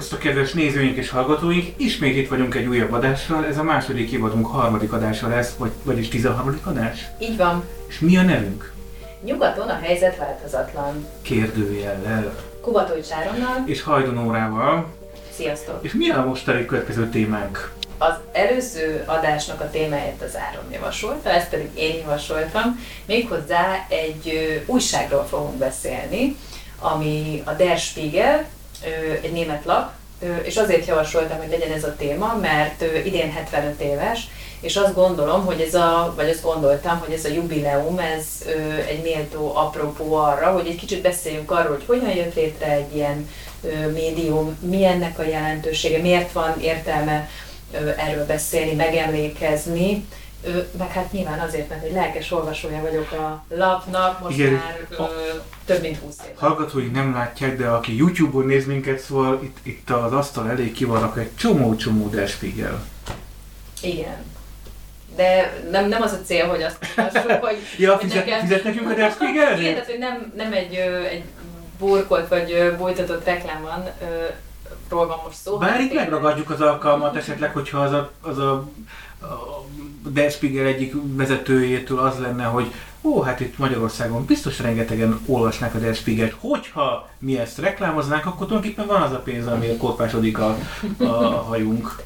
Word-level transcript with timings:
Szervusztok, 0.00 0.32
kedves 0.32 0.52
nézőink 0.52 0.96
és 0.96 1.10
hallgatóink! 1.10 1.74
Ismét 1.76 2.16
itt 2.16 2.28
vagyunk 2.28 2.54
egy 2.54 2.66
újabb 2.66 2.92
adással. 2.92 3.46
Ez 3.46 3.58
a 3.58 3.62
második 3.62 4.10
évadunk 4.10 4.46
harmadik 4.46 4.92
adása 4.92 5.28
lesz, 5.28 5.54
vagy, 5.58 5.70
vagyis 5.82 6.08
13. 6.08 6.60
adás. 6.64 7.06
Így 7.18 7.36
van. 7.36 7.64
És 7.88 7.98
mi 7.98 8.16
a 8.16 8.22
nevünk? 8.22 8.72
Nyugaton 9.24 9.68
a 9.68 9.78
helyzet 9.82 10.16
változatlan. 10.16 11.06
Kérdőjellel. 11.22 12.34
Kubatói 12.60 13.00
Csáronnal. 13.00 13.62
És 13.64 13.82
Hajdonórával. 13.82 14.86
Sziasztok! 15.34 15.78
És 15.84 15.92
mi 15.92 16.10
a 16.10 16.24
mostani 16.24 16.66
következő 16.66 17.08
témánk? 17.08 17.72
Az 17.98 18.14
előző 18.32 19.02
adásnak 19.06 19.60
a 19.60 19.70
témáját 19.70 20.22
az 20.22 20.36
Áron 20.36 20.72
javasolta, 20.72 21.30
ezt 21.30 21.50
pedig 21.50 21.68
én 21.74 21.96
javasoltam. 21.96 22.78
Méghozzá 23.06 23.86
egy 23.88 24.62
újságról 24.66 25.24
fogunk 25.24 25.56
beszélni, 25.56 26.36
ami 26.78 27.42
a 27.44 27.52
Der 27.52 27.78
Spiegel, 27.78 28.46
egy 29.22 29.32
német 29.32 29.64
lap, 29.64 29.90
és 30.42 30.56
azért 30.56 30.86
javasoltam, 30.86 31.38
hogy 31.38 31.48
legyen 31.50 31.72
ez 31.72 31.84
a 31.84 31.96
téma, 31.96 32.38
mert 32.40 32.84
idén 33.04 33.32
75 33.32 33.80
éves, 33.80 34.28
és 34.60 34.76
azt 34.76 34.94
gondolom, 34.94 35.44
hogy 35.44 35.60
ez 35.60 35.74
a, 35.74 36.12
vagy 36.16 36.28
azt 36.28 36.42
gondoltam, 36.42 36.98
hogy 36.98 37.14
ez 37.14 37.24
a 37.24 37.32
jubileum, 37.32 37.98
ez 37.98 38.26
egy 38.88 39.02
méltó 39.02 39.52
apropó 39.56 40.14
arra, 40.14 40.52
hogy 40.52 40.66
egy 40.66 40.76
kicsit 40.76 41.02
beszéljünk 41.02 41.50
arról, 41.50 41.72
hogy 41.72 41.84
hogyan 41.86 42.16
jött 42.16 42.34
létre 42.34 42.72
egy 42.72 42.96
ilyen 42.96 43.28
médium, 43.92 44.56
mi 44.60 44.84
ennek 44.84 45.18
a 45.18 45.22
jelentősége, 45.22 45.98
miért 45.98 46.32
van 46.32 46.60
értelme 46.60 47.28
erről 47.96 48.26
beszélni, 48.26 48.74
megemlékezni, 48.74 50.04
ö, 50.44 50.58
meg 50.78 50.88
hát 50.90 51.12
nyilván 51.12 51.38
azért, 51.40 51.68
mert 51.68 51.84
egy 51.84 51.92
lelkes 51.92 52.30
olvasója 52.32 52.80
vagyok 52.80 53.12
a 53.12 53.44
lapnak, 53.48 54.20
most 54.22 54.38
Igen. 54.38 54.52
már 54.52 54.86
ö, 54.90 55.04
több 55.64 55.80
mint 55.80 55.98
20 55.98 56.16
év. 56.28 56.36
Hallgatóink 56.36 56.92
nem 56.94 57.14
látják, 57.14 57.56
de 57.56 57.68
aki 57.68 57.96
YouTube-on 57.96 58.46
néz 58.46 58.66
minket, 58.66 58.98
szóval 58.98 59.40
itt, 59.42 59.56
itt 59.62 59.90
az 59.90 60.12
asztal 60.12 60.50
elé 60.50 60.70
ki 60.72 60.84
van 60.84 61.00
rakva 61.00 61.20
egy 61.20 61.36
csomó-csomó 61.36 62.08
Der 62.08 62.28
Spiegel. 62.28 62.82
Igen. 63.82 64.16
De 65.16 65.60
nem, 65.70 65.88
nem 65.88 66.02
az 66.02 66.12
a 66.12 66.20
cél, 66.24 66.46
hogy 66.48 66.62
azt 66.62 66.76
mutassuk, 66.96 67.30
hogy 67.46 67.56
Ja, 67.78 67.98
fizet, 67.98 68.24
nekem- 68.24 68.40
fizet 68.40 68.64
nekünk 68.64 68.86
a 68.90 68.94
Der 68.94 68.98
Igen, 68.98 69.10
Spiegelért? 69.10 69.72
tehát 69.74 69.90
hogy 69.90 69.98
nem, 69.98 70.32
nem 70.36 70.52
egy, 70.52 70.74
egy 71.10 71.22
burkolt 71.78 72.28
vagy 72.28 72.74
bújtatott 72.78 73.24
reklám 73.24 73.62
van, 73.62 73.84
ról 74.88 75.06
van 75.06 75.18
most 75.24 75.36
szó. 75.36 75.56
Bár 75.58 75.80
itt 75.80 75.94
megragadjuk 75.94 76.50
az 76.50 76.60
alkalmat 76.60 77.16
esetleg, 77.16 77.52
hogyha 77.52 77.78
az 77.78 77.92
a, 77.92 78.10
az 78.22 78.38
a 78.38 78.68
Der 80.08 80.30
Spiegel 80.30 80.66
egyik 80.66 80.94
vezetőjétől 81.16 81.98
az 81.98 82.18
lenne, 82.18 82.44
hogy 82.44 82.72
ó, 83.02 83.20
hát 83.20 83.40
itt 83.40 83.58
Magyarországon 83.58 84.24
biztos 84.24 84.58
rengetegen 84.58 85.20
olvasnák 85.26 85.74
a 85.74 85.78
Der 85.78 85.94
Spiegelt. 85.94 86.34
Hogyha 86.40 87.08
mi 87.18 87.38
ezt 87.38 87.58
reklámoznánk, 87.58 88.26
akkor 88.26 88.46
tulajdonképpen 88.46 88.86
van 88.86 89.02
az 89.02 89.12
a 89.12 89.18
pénz, 89.18 89.46
amiért 89.46 89.78
korpásodik 89.78 90.38
a, 90.38 90.56
a, 90.98 91.04
hajunk. 91.48 91.96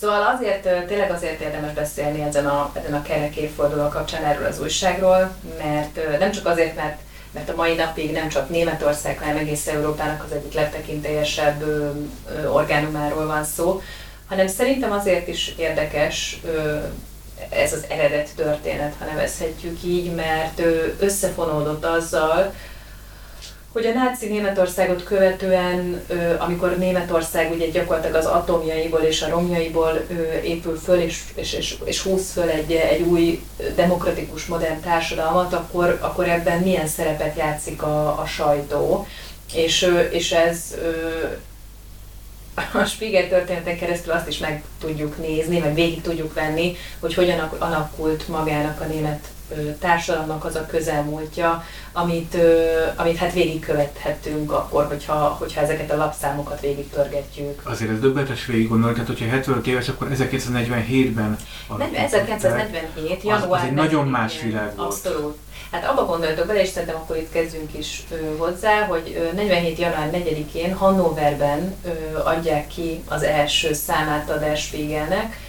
Szóval 0.00 0.22
azért, 0.36 0.86
tényleg 0.86 1.10
azért 1.10 1.40
érdemes 1.40 1.72
beszélni 1.72 2.20
ezen 2.20 2.46
a, 2.46 2.70
ezen 2.72 2.94
a 2.94 3.02
kerek 3.02 3.36
évforduló 3.36 3.88
kapcsán 3.88 4.24
erről 4.24 4.46
az 4.46 4.60
újságról, 4.60 5.34
mert 5.58 6.18
nem 6.18 6.30
csak 6.30 6.46
azért, 6.46 6.76
mert 6.76 7.02
mert 7.34 7.48
a 7.48 7.54
mai 7.56 7.74
napig 7.74 8.12
nem 8.12 8.28
csak 8.28 8.48
Németország, 8.48 9.18
hanem 9.18 9.36
egész 9.36 9.66
Európának 9.66 10.24
az 10.24 10.32
egyik 10.32 10.52
legtekintélyesebb 10.52 11.64
orgánumáról 12.52 13.26
van 13.26 13.44
szó, 13.44 13.82
hanem 14.28 14.46
szerintem 14.46 14.92
azért 14.92 15.28
is 15.28 15.54
érdekes 15.56 16.40
ez 17.48 17.72
az 17.72 17.84
eredet 17.88 18.28
történet, 18.36 18.94
ha 18.98 19.04
nevezhetjük 19.04 19.82
így, 19.82 20.14
mert 20.14 20.62
összefonódott 20.98 21.84
azzal, 21.84 22.52
hogy 23.72 23.86
a 23.86 23.92
náci 23.92 24.26
Németországot 24.26 25.04
követően, 25.04 26.02
amikor 26.38 26.78
Németország 26.78 27.52
ugye 27.52 27.66
gyakorlatilag 27.66 28.16
az 28.16 28.26
atomjaiból 28.26 29.00
és 29.00 29.22
a 29.22 29.28
romjaiból 29.28 30.06
épül 30.44 30.78
föl 30.78 31.00
és, 31.00 31.22
és, 31.34 31.52
és, 31.52 31.76
és 31.84 32.02
húz 32.02 32.30
föl 32.32 32.48
egy, 32.48 32.72
egy 32.72 33.00
új 33.00 33.42
demokratikus 33.74 34.46
modern 34.46 34.80
társadalmat, 34.80 35.52
akkor, 35.52 35.98
akkor 36.00 36.28
ebben 36.28 36.58
milyen 36.58 36.86
szerepet 36.86 37.36
játszik 37.36 37.82
a, 37.82 38.20
a 38.20 38.26
sajtó. 38.26 39.06
És, 39.54 39.94
és 40.10 40.32
ez 40.32 40.74
a 42.54 42.84
Spiegel 42.84 43.28
történeten 43.28 43.76
keresztül 43.76 44.12
azt 44.12 44.28
is 44.28 44.38
meg 44.38 44.62
tudjuk 44.80 45.18
nézni, 45.18 45.58
meg 45.58 45.74
végig 45.74 46.00
tudjuk 46.00 46.34
venni, 46.34 46.76
hogy 47.00 47.14
hogyan 47.14 47.38
ak- 47.38 47.60
alakult 47.60 48.28
magának 48.28 48.80
a 48.80 48.84
német 48.84 49.28
társadalomnak 49.80 50.44
az 50.44 50.54
a 50.54 50.66
közelmúltja, 50.66 51.64
amit, 51.92 52.36
amit 52.96 53.16
hát 53.16 53.32
végigkövethettünk 53.32 54.52
akkor, 54.52 54.86
hogyha, 54.86 55.14
hogyha 55.38 55.60
ezeket 55.60 55.90
a 55.90 55.96
lapszámokat 55.96 56.60
végigpörgetjük. 56.60 57.60
Azért 57.64 57.90
ez 57.90 58.00
döbbenetes 58.00 58.46
végig 58.46 58.68
gondolni, 58.68 58.94
tehát 58.94 59.08
hogyha 59.08 59.26
75 59.28 59.66
éves, 59.66 59.88
akkor 59.88 60.08
1947-ben 60.10 61.24
Nem, 61.24 61.36
alapították. 61.68 62.04
1947. 62.04 63.16
Az- 63.16 63.24
január 63.24 63.60
az 63.60 63.62
egy 63.66 63.72
nagyon 63.72 64.02
4-én. 64.04 64.10
más 64.10 64.40
világ 64.42 64.72
volt. 64.76 64.88
Abszolút. 64.92 65.36
Hát 65.70 65.84
abba 65.86 66.04
gondoltok 66.04 66.46
bele, 66.46 66.60
és 66.60 66.68
szerintem 66.68 66.96
akkor 66.96 67.16
itt 67.16 67.32
kezdünk 67.32 67.78
is 67.78 68.02
ö, 68.10 68.36
hozzá, 68.36 68.84
hogy 68.86 69.28
ö, 69.32 69.34
47. 69.34 69.78
január 69.78 70.10
4-én 70.12 70.74
Hannoverben 70.74 71.74
ö, 71.84 72.18
adják 72.24 72.66
ki 72.66 73.02
az 73.08 73.22
első 73.22 73.72
számát 73.72 74.30
Spiegelnek. 74.56 75.24
Ö, 75.24 75.43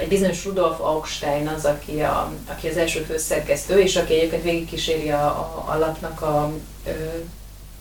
egy 0.00 0.08
bizonyos 0.08 0.44
Rudolf 0.44 0.80
Augstein 0.80 1.46
az, 1.48 1.64
aki, 1.64 2.00
a, 2.00 2.32
aki 2.50 2.68
az 2.68 2.76
első 2.76 3.00
főszerkesztő, 3.00 3.78
és 3.80 3.96
aki 3.96 4.14
egyébként 4.14 4.42
végigkíséri 4.42 5.10
a, 5.10 5.24
a, 5.24 5.64
a 5.74 5.78
lapnak 5.78 6.22
a, 6.22 6.52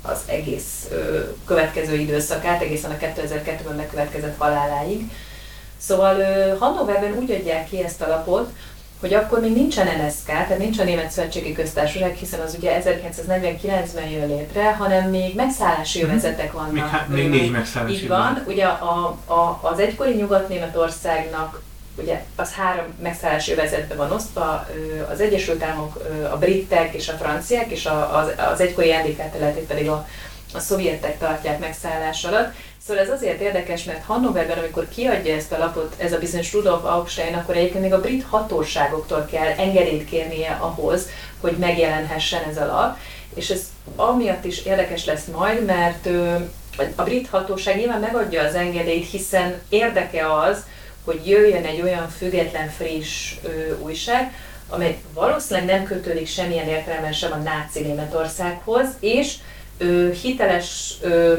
az 0.02 0.20
egész 0.26 0.88
következő 1.46 1.96
időszakát, 1.96 2.62
egészen 2.62 2.92
a 2.92 2.98
2002-ben 3.06 3.76
megkövetkezett 3.76 4.38
haláláig. 4.38 5.12
Szóval 5.78 6.16
Hannoverben 6.60 7.14
úgy 7.18 7.32
adják 7.32 7.70
ki 7.70 7.84
ezt 7.84 8.02
a 8.02 8.08
lapot, 8.08 8.50
hogy 9.00 9.14
akkor 9.14 9.40
még 9.40 9.54
nincsen 9.54 9.88
NSK, 10.06 10.26
tehát 10.26 10.58
nincs 10.58 10.80
a 10.80 10.84
Német 10.84 11.12
Szövetségi 11.12 11.54
Köztársaság, 11.54 12.16
hiszen 12.16 12.40
az 12.40 12.56
ugye 12.58 12.82
1949-ben 12.84 14.10
jön 14.10 14.28
létre, 14.28 14.74
hanem 14.74 15.10
még 15.10 15.36
megszállási 15.36 16.02
Mhm. 16.02 16.10
övezetek 16.10 16.52
vannak. 16.52 16.72
Még, 16.72 16.84
há- 16.84 17.08
még 17.08 17.30
négy 17.30 17.52
megszállás. 17.52 17.92
Így 17.92 18.08
van, 18.08 18.44
ugye 18.48 18.66
a, 18.66 19.18
a, 19.26 19.60
az 19.62 19.80
egykori 19.80 20.14
Nyugat-Németországnak 20.14 21.62
ugye 21.98 22.24
az 22.36 22.54
három 22.54 22.86
megszállási 23.02 23.52
övezetbe 23.52 23.96
van 23.96 24.12
osztva, 24.12 24.68
az 25.12 25.20
Egyesült 25.20 25.64
Államok, 25.64 26.04
a 26.32 26.38
britek 26.38 26.94
és 26.94 27.10
a 27.10 27.14
franciák, 27.14 27.72
és 27.72 27.86
az, 28.12 28.32
az 28.52 28.60
egykori 28.60 29.16
területét 29.32 29.68
pedig 29.68 29.90
a, 29.90 30.08
a 30.54 30.60
szovjetek 30.60 31.18
tartják 31.18 31.60
megszállás 31.60 32.24
alatt. 32.24 32.54
Szóval 32.88 33.04
ez 33.04 33.10
azért 33.10 33.42
érdekes, 33.42 33.84
mert 33.84 34.06
Hannoverben, 34.06 34.58
amikor 34.58 34.88
kiadja 34.90 35.36
ezt 35.36 35.52
a 35.52 35.58
lapot, 35.58 35.96
ez 35.98 36.14
a 36.14 36.20
bizonyos 36.20 36.54
Rudolf 36.54 36.84
Augstein, 36.84 37.34
akkor 37.34 37.56
egyébként 37.56 37.84
még 37.84 37.94
a 37.94 38.02
brit 38.02 38.26
hatóságoktól 38.30 39.28
kell 39.32 39.48
engedélyt 39.48 40.10
kérnie 40.10 40.58
ahhoz, 40.60 41.08
hogy 41.42 41.58
megjelenhessen 41.58 42.44
ez 42.50 42.58
a 42.58 42.66
lap. 42.66 42.98
És 43.36 43.50
ez 43.50 43.62
amiatt 43.96 44.46
is 44.46 44.66
érdekes 44.66 45.06
lesz 45.06 45.26
majd, 45.26 45.66
mert 45.66 46.10
a 46.96 47.04
brit 47.04 47.30
hatóság 47.30 47.78
nyilván 47.78 48.00
megadja 48.00 48.44
az 48.44 48.56
engedélyt, 48.56 49.10
hiszen 49.10 49.62
érdeke 49.70 50.34
az, 50.34 50.64
hogy 51.08 51.28
jöjjön 51.28 51.66
egy 51.66 51.82
olyan 51.82 52.10
független, 52.10 52.70
friss 52.70 53.34
ö, 53.44 53.50
újság, 53.80 54.34
amely 54.70 54.98
valószínűleg 55.14 55.66
nem 55.70 55.84
kötődik 55.84 56.28
semmilyen 56.28 56.68
értelemben 56.68 57.14
sem 57.14 57.32
a 57.32 57.36
náci 57.36 57.80
Németországhoz, 57.80 58.88
és 59.00 59.34
ö, 59.78 60.10
hiteles 60.22 60.94
ö, 61.02 61.34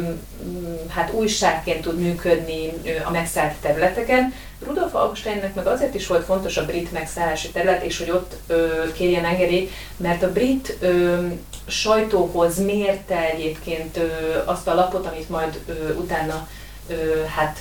hát 0.89 1.13
újságként 1.13 1.81
tud 1.81 2.01
működni 2.01 2.73
ö, 2.85 2.91
a 3.05 3.11
megszállt 3.11 3.55
területeken. 3.61 4.35
Rudolf 4.67 4.95
Augusteinnek 4.95 5.55
meg 5.55 5.67
azért 5.67 5.95
is 5.95 6.07
volt 6.07 6.25
fontos 6.25 6.57
a 6.57 6.67
brit 6.67 6.93
megszállási 6.93 7.51
terület, 7.51 7.85
és 7.85 7.99
hogy 7.99 8.11
ott 8.11 8.35
ö, 8.47 8.83
kérjen 8.93 9.25
engedélyt, 9.25 9.71
mert 9.97 10.23
a 10.23 10.33
brit 10.33 10.77
ö, 10.81 11.27
sajtóhoz 11.67 12.59
mérte 12.65 13.31
egyébként 13.31 13.97
ö, 13.97 14.09
azt 14.45 14.69
a 14.69 14.75
lapot, 14.75 15.07
amit 15.07 15.29
majd 15.29 15.61
ö, 15.67 15.93
utána 15.95 16.49
hát 17.37 17.59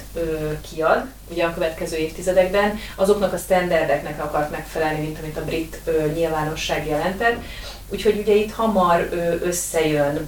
kiad, 0.69 1.05
ugye 1.31 1.45
a 1.45 1.53
következő 1.53 1.97
évtizedekben, 1.97 2.79
azoknak 2.95 3.33
a 3.33 3.37
standardeknek 3.37 4.23
akart 4.23 4.51
megfelelni, 4.51 4.99
mint 4.99 5.19
amit 5.19 5.37
a 5.37 5.45
brit 5.45 5.81
nyilvánosság 6.13 6.87
jelentett. 6.87 7.35
Úgyhogy 7.89 8.19
ugye 8.19 8.33
itt 8.33 8.53
hamar 8.53 9.09
összejön 9.43 10.27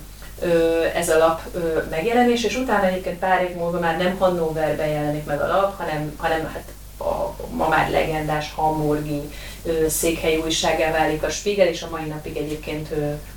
ez 0.95 1.09
a 1.09 1.17
lap 1.17 1.41
megjelenés, 1.89 2.43
és 2.43 2.55
utána 2.55 2.87
egyébként 2.87 3.19
pár 3.19 3.41
év 3.43 3.55
múlva 3.55 3.79
már 3.79 3.97
nem 3.97 4.17
Hannoverben 4.17 4.87
jelenik 4.87 5.25
meg 5.25 5.41
a 5.41 5.47
lap, 5.47 5.77
hanem, 5.77 6.13
hanem 6.17 6.49
hát 6.53 6.63
a 6.99 7.35
ma 7.51 7.67
már 7.67 7.89
legendás 7.89 8.53
hamburgi 8.55 9.21
székhelyi 9.87 10.37
újságá 10.37 10.91
válik 10.91 11.23
a 11.23 11.29
Spiegel, 11.29 11.67
és 11.67 11.81
a 11.81 11.89
mai 11.89 12.05
napig 12.05 12.37
egyébként 12.37 12.87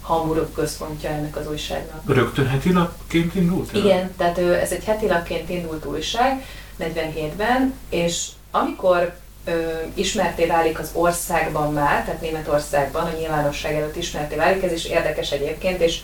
Hamburg 0.00 0.52
központja 0.52 1.10
ennek 1.10 1.36
az 1.36 1.48
újságnak. 1.48 2.02
Rögtön 2.06 2.48
heti 2.48 2.72
lapként 2.72 3.34
indult? 3.34 3.74
el? 3.74 3.80
Igen, 3.80 4.14
tehát 4.16 4.38
ez 4.38 4.72
egy 4.72 4.84
heti 4.84 5.06
lapként 5.06 5.48
indult 5.48 5.84
újság 5.84 6.44
47-ben, 6.80 7.74
és 7.88 8.26
amikor 8.50 9.14
ö, 9.44 9.50
ismerté 9.94 10.46
válik 10.46 10.78
az 10.78 10.90
országban 10.92 11.72
már, 11.72 12.04
tehát 12.04 12.20
Németországban, 12.20 13.04
a 13.04 13.16
nyilvánosság 13.18 13.74
előtt 13.74 13.96
ismerté 13.96 14.34
válik, 14.34 14.62
ez 14.62 14.72
is 14.72 14.84
érdekes 14.84 15.30
egyébként, 15.30 15.80
és 15.80 16.00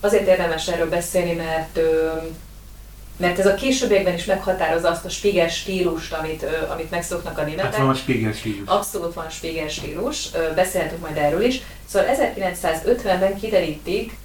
azért 0.00 0.26
érdemes 0.26 0.68
erről 0.68 0.88
beszélni, 0.88 1.32
mert 1.32 1.76
ö, 1.76 2.16
mert 3.16 3.38
ez 3.38 3.46
a 3.46 3.54
későbbiekben 3.54 4.14
is 4.14 4.24
meghatározza 4.24 4.90
azt 4.90 5.04
a 5.04 5.08
Spiegel 5.08 5.48
stílust, 5.48 6.12
amit, 6.12 6.46
amit 6.72 6.90
megszoknak 6.90 7.38
a 7.38 7.42
németek. 7.42 7.64
Hát 7.64 7.76
van 7.76 7.88
a 7.88 7.94
Spiegel 7.94 8.32
stílus. 8.32 8.68
Abszolút 8.68 9.14
van 9.14 9.30
Spiegel 9.30 9.68
stílus, 9.68 10.28
beszélhetünk 10.54 11.00
majd 11.00 11.16
erről 11.16 11.42
is. 11.42 11.60
Szóval 11.88 12.08
1950-ben 12.16 13.38
kiderítik, 13.38 14.16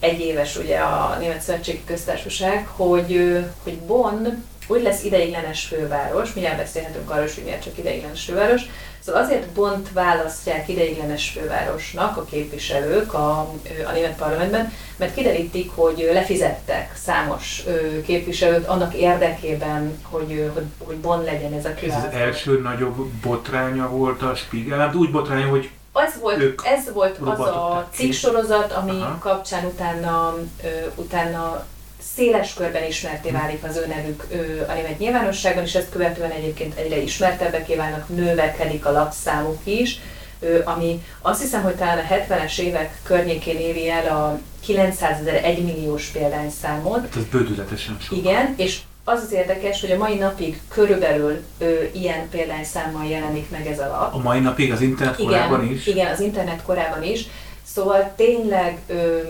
egy 0.00 0.20
éves 0.20 0.56
ugye 0.56 0.78
a 0.78 1.16
Német 1.18 1.40
Szövetségi 1.40 1.82
Köztársaság, 1.84 2.66
hogy, 2.66 3.44
hogy 3.62 3.78
Bonn 3.78 4.26
úgy 4.66 4.82
lesz 4.82 5.04
ideiglenes 5.04 5.64
főváros, 5.64 6.32
mindjárt 6.32 6.58
beszélhetünk 6.58 7.10
arról, 7.10 7.28
hogy 7.34 7.44
miért 7.44 7.62
csak 7.62 7.78
ideiglenes 7.78 8.24
főváros, 8.24 8.62
Szóval 9.06 9.22
azért 9.22 9.48
Bont 9.48 9.92
választják 9.92 10.68
ideiglenes 10.68 11.28
fővárosnak 11.28 12.16
a 12.16 12.24
képviselők 12.24 13.14
a, 13.14 13.38
a 13.86 13.92
német 13.92 14.16
parlamentben, 14.16 14.72
mert 14.96 15.14
kiderítik, 15.14 15.70
hogy 15.74 16.08
lefizettek 16.12 16.96
számos 16.96 17.64
képviselőt 18.06 18.66
annak 18.66 18.94
érdekében, 18.94 19.98
hogy, 20.02 20.50
hogy, 20.54 20.64
hogy 20.78 20.96
Bonn 20.96 21.24
legyen 21.24 21.52
ez 21.52 21.64
a 21.64 21.74
kiválasztás. 21.74 22.14
Ez 22.14 22.20
az 22.20 22.26
első 22.26 22.60
nagyobb 22.60 22.96
botránya 23.06 23.88
volt 23.88 24.22
a 24.22 24.34
Spiegel, 24.34 24.78
hát 24.78 24.94
úgy 24.94 25.10
botránya, 25.10 25.48
hogy 25.48 25.70
ez 25.92 26.20
volt, 26.20 26.62
ez 26.64 26.92
volt 26.92 27.18
az 27.18 27.38
a 27.40 27.88
cikksorozat, 27.92 28.72
ami 28.72 28.90
Aha. 28.90 29.18
kapcsán 29.18 29.64
utána, 29.64 30.34
utána 30.94 31.66
széles 32.14 32.54
körben 32.54 32.84
ismerté 32.88 33.30
válik 33.30 33.64
az 33.64 33.76
ő 33.76 33.86
nevük 33.86 34.26
a 34.68 34.72
német 34.72 34.98
nyilvánosságon, 34.98 35.62
és 35.62 35.74
ezt 35.74 35.90
követően 35.90 36.30
egyébként 36.30 36.78
egyre 36.78 36.96
ismertebbek 36.96 37.76
válnak, 37.76 38.08
növekedik 38.08 38.86
a 38.86 38.92
lapszámuk 38.92 39.60
is, 39.64 39.98
ami 40.64 41.02
azt 41.22 41.40
hiszem, 41.40 41.62
hogy 41.62 41.74
talán 41.74 41.98
a 41.98 42.14
70-es 42.14 42.58
évek 42.58 43.00
környékén 43.02 43.58
éri 43.58 43.88
el 43.88 44.06
a 44.06 44.38
900 44.60 45.20
ezer 45.20 45.44
1 45.44 45.64
milliós 45.64 46.06
példányszámot. 46.06 47.00
Hát 47.00 47.16
ez 47.16 47.24
bődületesen 47.24 47.96
sok. 48.00 48.16
Igen, 48.16 48.54
és 48.56 48.78
az 49.04 49.22
az 49.22 49.32
érdekes, 49.32 49.80
hogy 49.80 49.90
a 49.90 49.96
mai 49.96 50.14
napig 50.14 50.60
körülbelül 50.68 51.42
ö, 51.58 51.82
ilyen 51.92 52.28
példányszámmal 52.28 53.06
jelenik 53.06 53.50
meg 53.50 53.66
ez 53.66 53.78
a 53.78 53.86
lap. 53.86 54.14
A 54.14 54.18
mai 54.18 54.40
napig 54.40 54.72
az 54.72 54.80
internet 54.80 55.16
korában 55.16 55.62
igen, 55.62 55.74
is? 55.74 55.86
Igen, 55.86 56.12
az 56.12 56.20
internet 56.20 56.62
korában 56.62 57.02
is. 57.02 57.26
Szóval 57.62 58.12
tényleg 58.16 58.78
ö, 58.86 59.20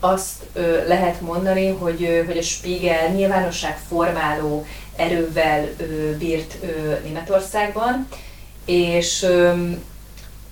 azt 0.00 0.42
ö, 0.52 0.86
lehet 0.86 1.20
mondani, 1.20 1.68
hogy, 1.68 2.02
ö, 2.02 2.24
hogy 2.24 2.38
a 2.38 2.42
Spiegel 2.42 3.08
nyilvánosság 3.08 3.78
formáló 3.88 4.66
erővel 4.96 5.68
ö, 5.78 6.16
bírt 6.16 6.54
ö, 6.62 6.92
Németországban, 7.04 8.08
és 8.64 9.22
ö, 9.22 9.52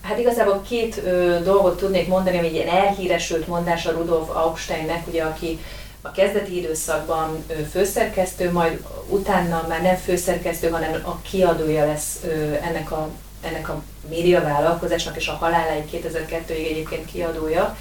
hát 0.03 0.19
igazából 0.19 0.63
két 0.69 1.03
ö, 1.05 1.39
dolgot 1.45 1.79
tudnék 1.79 2.09
mondani, 2.09 2.39
ami 2.39 2.47
egy 2.47 2.55
ilyen 2.55 2.69
elhíresült 2.69 3.47
mondás 3.47 3.87
a 3.87 3.93
Rudolf 3.93 4.29
Augsteinnek, 4.29 5.07
ugye, 5.07 5.23
aki 5.23 5.59
a 6.03 6.11
kezdeti 6.11 6.57
időszakban 6.57 7.45
ö, 7.47 7.53
főszerkesztő, 7.71 8.53
majd 8.53 8.83
utána 9.09 9.65
már 9.69 9.83
nem 9.83 9.97
főszerkesztő, 9.97 10.69
hanem 10.69 11.03
a 11.05 11.21
kiadója 11.21 11.87
lesz 11.87 12.19
ö, 12.25 12.53
ennek 12.53 12.93
a, 12.93 13.09
ennek 13.43 13.69
a 13.69 13.83
médiavállalkozásnak, 14.09 15.17
és 15.17 15.29
a 15.29 15.33
haláláig 15.41 15.85
2002-ig 15.93 16.71
egyébként 16.71 17.05
kiadója 17.13 17.77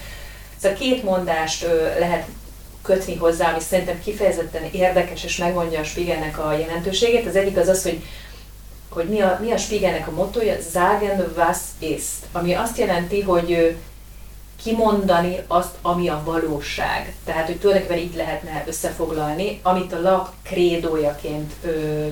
Szóval 0.65 0.79
két 0.79 1.03
mondást 1.03 1.65
lehet 1.99 2.25
kötni 2.81 3.15
hozzá, 3.15 3.49
ami 3.49 3.59
szerintem 3.59 4.01
kifejezetten 4.03 4.63
érdekes 4.71 5.23
és 5.23 5.37
megmondja 5.37 5.79
a 5.79 5.83
Spiegelnek 5.83 6.39
a 6.39 6.53
jelentőségét. 6.53 7.27
Az 7.27 7.35
egyik 7.35 7.57
az 7.57 7.67
az, 7.67 7.83
hogy 7.83 8.03
hogy 8.89 9.09
mi 9.09 9.21
a, 9.21 9.39
mi 9.41 9.51
a 9.51 9.57
Spiegelnek 9.57 10.07
a 10.07 10.11
motója, 10.11 10.55
sagen 10.73 11.33
was 11.37 11.57
ist, 11.79 12.09
ami 12.31 12.53
azt 12.53 12.77
jelenti, 12.77 13.21
hogy 13.21 13.77
kimondani 14.63 15.37
azt, 15.47 15.75
ami 15.81 16.07
a 16.07 16.21
valóság. 16.25 17.15
Tehát, 17.25 17.45
hogy 17.45 17.59
tulajdonképpen 17.59 18.03
így 18.03 18.15
lehetne 18.15 18.63
összefoglalni, 18.67 19.59
amit 19.63 19.93
a 19.93 20.01
lap 20.01 20.29
krédójaként 20.43 21.53
ö, 21.63 22.07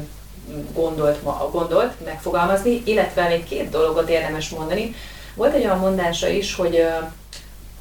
gondolt, 0.74 1.24
gondolt 1.52 2.06
megfogalmazni, 2.06 2.82
illetve 2.86 3.28
még 3.28 3.44
két 3.44 3.70
dolgot 3.70 4.10
érdemes 4.10 4.50
mondani. 4.50 4.96
Volt 5.36 5.54
egy 5.54 5.64
olyan 5.64 5.80
mondása 5.80 6.28
is, 6.28 6.56
hogy, 6.56 6.86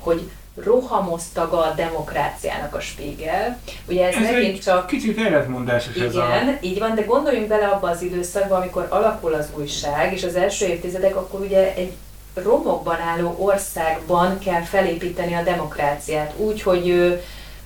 hogy 0.00 0.30
rohamoztaga 0.54 1.58
a 1.58 1.74
demokráciának 1.74 2.74
a 2.74 2.80
Spiegel. 2.80 3.58
Ugye 3.88 4.06
ez, 4.06 4.14
ez 4.14 4.30
megint 4.30 4.62
csak... 4.62 4.86
Kicsit 4.86 5.18
ellentmondásos 5.18 5.94
ez 5.94 6.14
a... 6.14 6.28
így 6.60 6.78
van, 6.78 6.94
de 6.94 7.02
gondoljunk 7.02 7.48
bele 7.48 7.66
abba 7.66 7.90
az 7.90 8.02
időszakba, 8.02 8.56
amikor 8.56 8.86
alakul 8.90 9.34
az 9.34 9.48
újság, 9.54 10.12
és 10.12 10.24
az 10.24 10.34
első 10.34 10.66
évtizedek, 10.66 11.16
akkor 11.16 11.40
ugye 11.40 11.74
egy 11.74 11.92
romokban 12.34 13.00
álló 13.00 13.36
országban 13.38 14.38
kell 14.38 14.62
felépíteni 14.62 15.34
a 15.34 15.42
demokráciát, 15.42 16.32
úgy, 16.36 16.62
hogy 16.62 17.14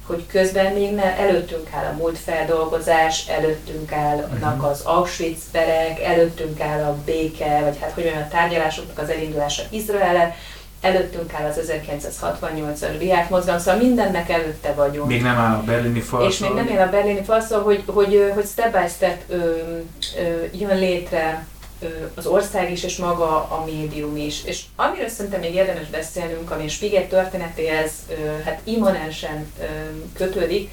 hogy 0.06 0.27
közben 0.27 0.73
még 0.73 0.94
ne, 0.94 1.17
előttünk 1.17 1.69
áll 1.73 1.85
a 1.85 1.97
múlt 1.97 2.19
feldolgozás, 2.19 3.29
előttünk 3.29 3.93
állnak 3.93 4.65
az 4.65 4.81
Auschwitz 4.81 5.50
perek, 5.50 6.00
előttünk 6.00 6.61
áll 6.61 6.85
a 6.85 6.97
béke, 7.05 7.61
vagy 7.61 7.79
hát 7.81 7.93
hogy 7.93 8.05
olyan 8.05 8.23
a 8.23 8.29
tárgyalásoknak 8.29 8.99
az 8.99 9.11
elindulása 9.11 9.62
Izrael 9.71 10.35
előttünk 10.81 11.32
áll 11.34 11.49
az 11.49 11.61
1968-as 11.67 12.94
diák 12.99 13.28
mozgalom, 13.28 13.61
szóval 13.61 13.81
mindennek 13.81 14.31
előtte 14.31 14.73
vagyunk. 14.73 15.08
Még 15.08 15.23
nem 15.23 15.37
áll 15.37 15.55
a 15.55 15.62
berlini 15.62 16.00
fal. 16.00 16.28
És 16.28 16.38
még 16.38 16.50
nem 16.50 16.69
áll 16.78 16.87
a 16.87 16.90
berlini 16.90 17.23
fal, 17.25 17.40
szóval, 17.40 17.64
hogy, 17.64 17.82
hogy, 17.87 18.32
hogy 18.34 18.46
step 18.46 18.73
by 18.73 18.88
step 18.88 19.23
ö, 19.28 19.37
ö, 19.37 20.44
jön 20.52 20.78
létre 20.78 21.46
ö, 21.81 21.87
az 22.14 22.26
ország 22.26 22.73
is, 22.73 22.82
és 22.82 22.96
maga 22.96 23.37
a 23.37 23.62
médium 23.67 24.17
is. 24.17 24.44
És 24.44 24.62
amiről 24.76 25.08
szerintem 25.08 25.40
még 25.40 25.55
érdemes 25.55 25.88
beszélnünk, 25.88 26.50
ami 26.50 26.64
a 26.64 26.69
Spiegel 26.69 27.08
történetéhez 27.08 27.93
ö, 28.08 28.43
hát 28.44 28.61
immanensen 28.64 29.52
ö, 29.61 29.64
kötődik, 30.12 30.70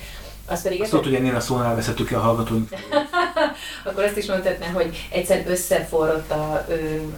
az 0.47 0.61
pedig 0.61 0.81
azt 0.81 0.89
tudod, 0.89 1.05
hogy 1.05 1.15
ennél 1.15 1.35
a 1.35 1.39
szónál 1.39 1.75
veszettük 1.75 2.07
ki 2.07 2.13
a 2.13 2.19
hallgatóink. 2.19 2.69
Akkor 3.85 4.03
azt 4.03 4.17
is 4.17 4.25
mondhatná, 4.25 4.67
hogy 4.67 5.07
egyszer 5.11 5.43
összeforrott 5.47 6.31
a, 6.31 6.65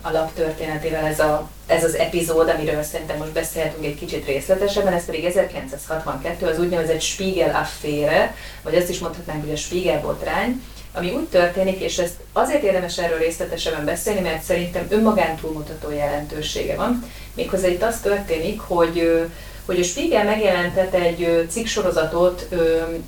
a 0.01 0.11
lap 0.11 0.33
történetével 0.33 1.05
ez, 1.05 1.19
a, 1.19 1.49
ez 1.65 1.83
az 1.83 1.95
epizód, 1.95 2.49
amiről 2.49 2.83
szerintem 2.83 3.17
most 3.17 3.31
beszélhetünk 3.31 3.85
egy 3.85 3.95
kicsit 3.95 4.25
részletesebben, 4.25 4.93
ez 4.93 5.05
pedig 5.05 5.25
1962, 5.25 6.45
az 6.45 6.59
úgynevezett 6.59 7.01
Spiegel 7.01 7.55
affére, 7.55 8.35
vagy 8.63 8.75
azt 8.75 8.89
is 8.89 8.99
mondhatnánk, 8.99 9.43
hogy 9.43 9.53
a 9.53 9.57
Spiegel 9.57 10.01
botrány, 10.01 10.61
ami 10.93 11.11
úgy 11.11 11.27
történik, 11.27 11.79
és 11.79 11.97
ezt 11.97 12.15
azért 12.33 12.63
érdemes 12.63 12.97
erről 12.97 13.17
részletesebben 13.17 13.85
beszélni, 13.85 14.21
mert 14.21 14.43
szerintem 14.43 14.85
önmagán 14.89 15.35
túlmutató 15.35 15.91
jelentősége 15.91 16.75
van. 16.75 17.03
Méghozzá 17.33 17.67
itt 17.67 17.83
az 17.83 17.99
történik, 17.99 18.59
hogy 18.59 19.27
hogy 19.65 19.79
a 19.79 19.83
Spiegel 19.83 20.23
megjelentett 20.23 20.93
egy 20.93 21.47
cikksorozatot 21.49 22.47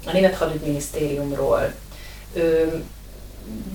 a 0.06 0.12
Német 0.12 0.36
Hadügyminisztériumról. 0.36 1.74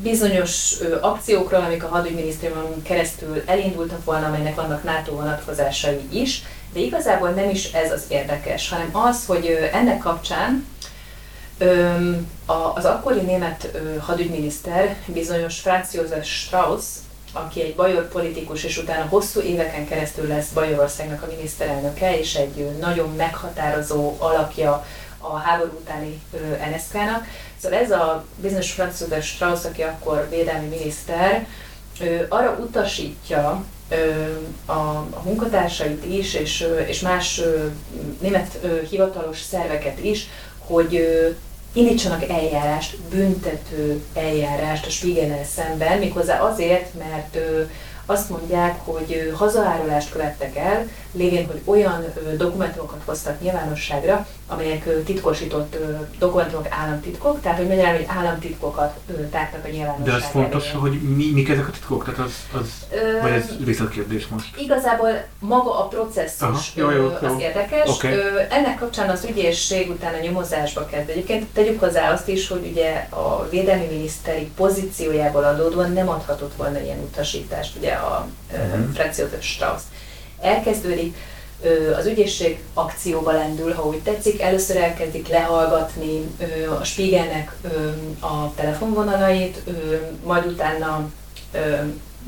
Bizonyos 0.02 0.74
akciókról, 1.00 1.60
amik 1.60 1.84
a 1.84 1.88
hadügyminisztériumon 1.88 2.82
keresztül 2.82 3.42
elindultak 3.46 4.04
volna, 4.04 4.26
amelynek 4.26 4.54
vannak 4.54 4.84
NATO 4.84 5.12
vonatkozásai 5.12 6.00
is, 6.10 6.42
de 6.72 6.80
igazából 6.80 7.30
nem 7.30 7.50
is 7.50 7.72
ez 7.72 7.92
az 7.92 8.02
érdekes, 8.08 8.68
hanem 8.68 8.90
az, 8.92 9.26
hogy 9.26 9.68
ennek 9.72 9.98
kapcsán 9.98 10.66
az 12.74 12.84
akkori 12.84 13.20
német 13.20 13.78
hadügyminiszter, 14.00 14.96
bizonyos 15.06 15.60
Franz 15.60 15.94
Josef 15.94 16.26
Strauss 16.26 16.84
aki 17.32 17.62
egy 17.62 17.74
bajor 17.74 18.08
politikus, 18.08 18.64
és 18.64 18.78
utána 18.78 19.08
hosszú 19.08 19.40
éveken 19.40 19.88
keresztül 19.88 20.26
lesz 20.26 20.48
Bajorországnak 20.48 21.22
a 21.22 21.26
miniszterelnöke, 21.26 22.18
és 22.18 22.34
egy 22.34 22.76
nagyon 22.80 23.14
meghatározó 23.16 24.16
alakja 24.18 24.86
a 25.18 25.36
háború 25.36 25.70
utáni 25.80 26.22
NSZK-nak. 26.74 27.26
Szóval 27.62 27.78
ez 27.78 27.90
a 27.90 28.24
bizonyos 28.36 28.72
Franz 28.72 29.04
Strauss, 29.20 29.64
aki 29.64 29.82
akkor 29.82 30.26
védelmi 30.30 30.66
miniszter, 30.66 31.46
arra 32.28 32.56
utasítja 32.60 33.64
a, 34.66 34.72
a 34.72 35.22
munkatársait 35.24 36.04
is, 36.04 36.34
és, 36.34 36.66
és 36.86 37.00
más 37.00 37.40
német 38.20 38.58
hivatalos 38.88 39.40
szerveket 39.40 40.04
is, 40.04 40.28
hogy 40.58 41.06
indítsanak 41.72 42.28
eljárást, 42.28 42.98
büntető 42.98 44.02
eljárást 44.14 44.86
a 44.86 44.90
Spiegel 44.90 45.44
szemben, 45.44 45.98
méghozzá 45.98 46.40
azért, 46.40 46.94
mert 46.98 47.38
azt 48.06 48.30
mondják, 48.30 48.80
hogy 48.84 49.32
hazaárulást 49.36 50.10
követtek 50.10 50.56
el, 50.56 50.88
lévén, 51.12 51.46
hogy 51.46 51.60
olyan 51.64 52.04
dokumentumokat 52.36 53.00
hoztak 53.04 53.40
nyilvánosságra, 53.40 54.26
amelyek 54.46 55.04
titkosított 55.04 55.76
dokumentumok 56.18 56.66
államtitkok, 56.70 57.40
tehát 57.40 57.58
hogy 57.58 57.66
magyarán, 57.66 57.96
hogy 57.96 58.06
államtitkokat 58.08 58.98
tártak 59.30 59.64
a 59.64 59.68
nyilvánosságra. 59.68 60.12
De 60.12 60.24
az 60.24 60.30
fontos, 60.30 60.68
elé. 60.68 60.78
hogy 60.78 61.00
mi, 61.16 61.30
mik 61.32 61.48
ezek 61.48 61.68
a 61.68 61.70
titkok? 61.70 62.04
Tehát 62.04 62.20
az, 62.20 62.60
az 62.60 62.68
Ö, 62.90 63.20
vagy 63.20 63.30
ez 63.30 63.44
részletkérdés 63.64 64.26
most? 64.26 64.60
Igazából 64.60 65.24
maga 65.38 65.78
a 65.78 65.88
processzus 65.88 66.40
Aha, 66.48 66.60
jó, 66.74 66.90
jó, 66.90 67.02
jó. 67.02 67.28
az 67.28 67.40
érdekes. 67.40 67.88
Okay. 67.88 68.12
Ennek 68.48 68.78
kapcsán 68.78 69.08
az 69.08 69.26
ügyészség 69.30 69.90
utána 69.90 70.18
nyomozásba 70.18 70.86
kezd. 70.86 71.08
Egyébként 71.08 71.46
tegyük 71.52 71.80
hozzá 71.80 72.12
azt 72.12 72.28
is, 72.28 72.48
hogy 72.48 72.66
ugye 72.70 73.06
a 73.10 73.48
védelmi 73.48 73.86
miniszteri 73.86 74.50
pozíciójából 74.56 75.44
adódóan 75.44 75.92
nem 75.92 76.08
adhatott 76.08 76.54
volna 76.56 76.80
ilyen 76.80 76.98
utasítást, 76.98 77.76
ugye 77.76 77.92
a 77.92 78.26
uh-huh. 78.52 78.92
Franz 78.94 79.22
Strauss. 79.40 79.82
Elkezdődik 80.42 81.16
az 81.98 82.06
ügyészség 82.06 82.58
akcióba 82.74 83.32
lendül, 83.32 83.72
ha 83.72 83.86
úgy 83.86 83.98
tetszik. 83.98 84.40
Először 84.40 84.76
elkezdik 84.76 85.28
lehallgatni 85.28 86.26
a 86.80 86.84
Spiegelnek 86.84 87.52
a 88.20 88.54
telefonvonalait, 88.54 89.62
majd 90.24 90.46
utána 90.46 91.10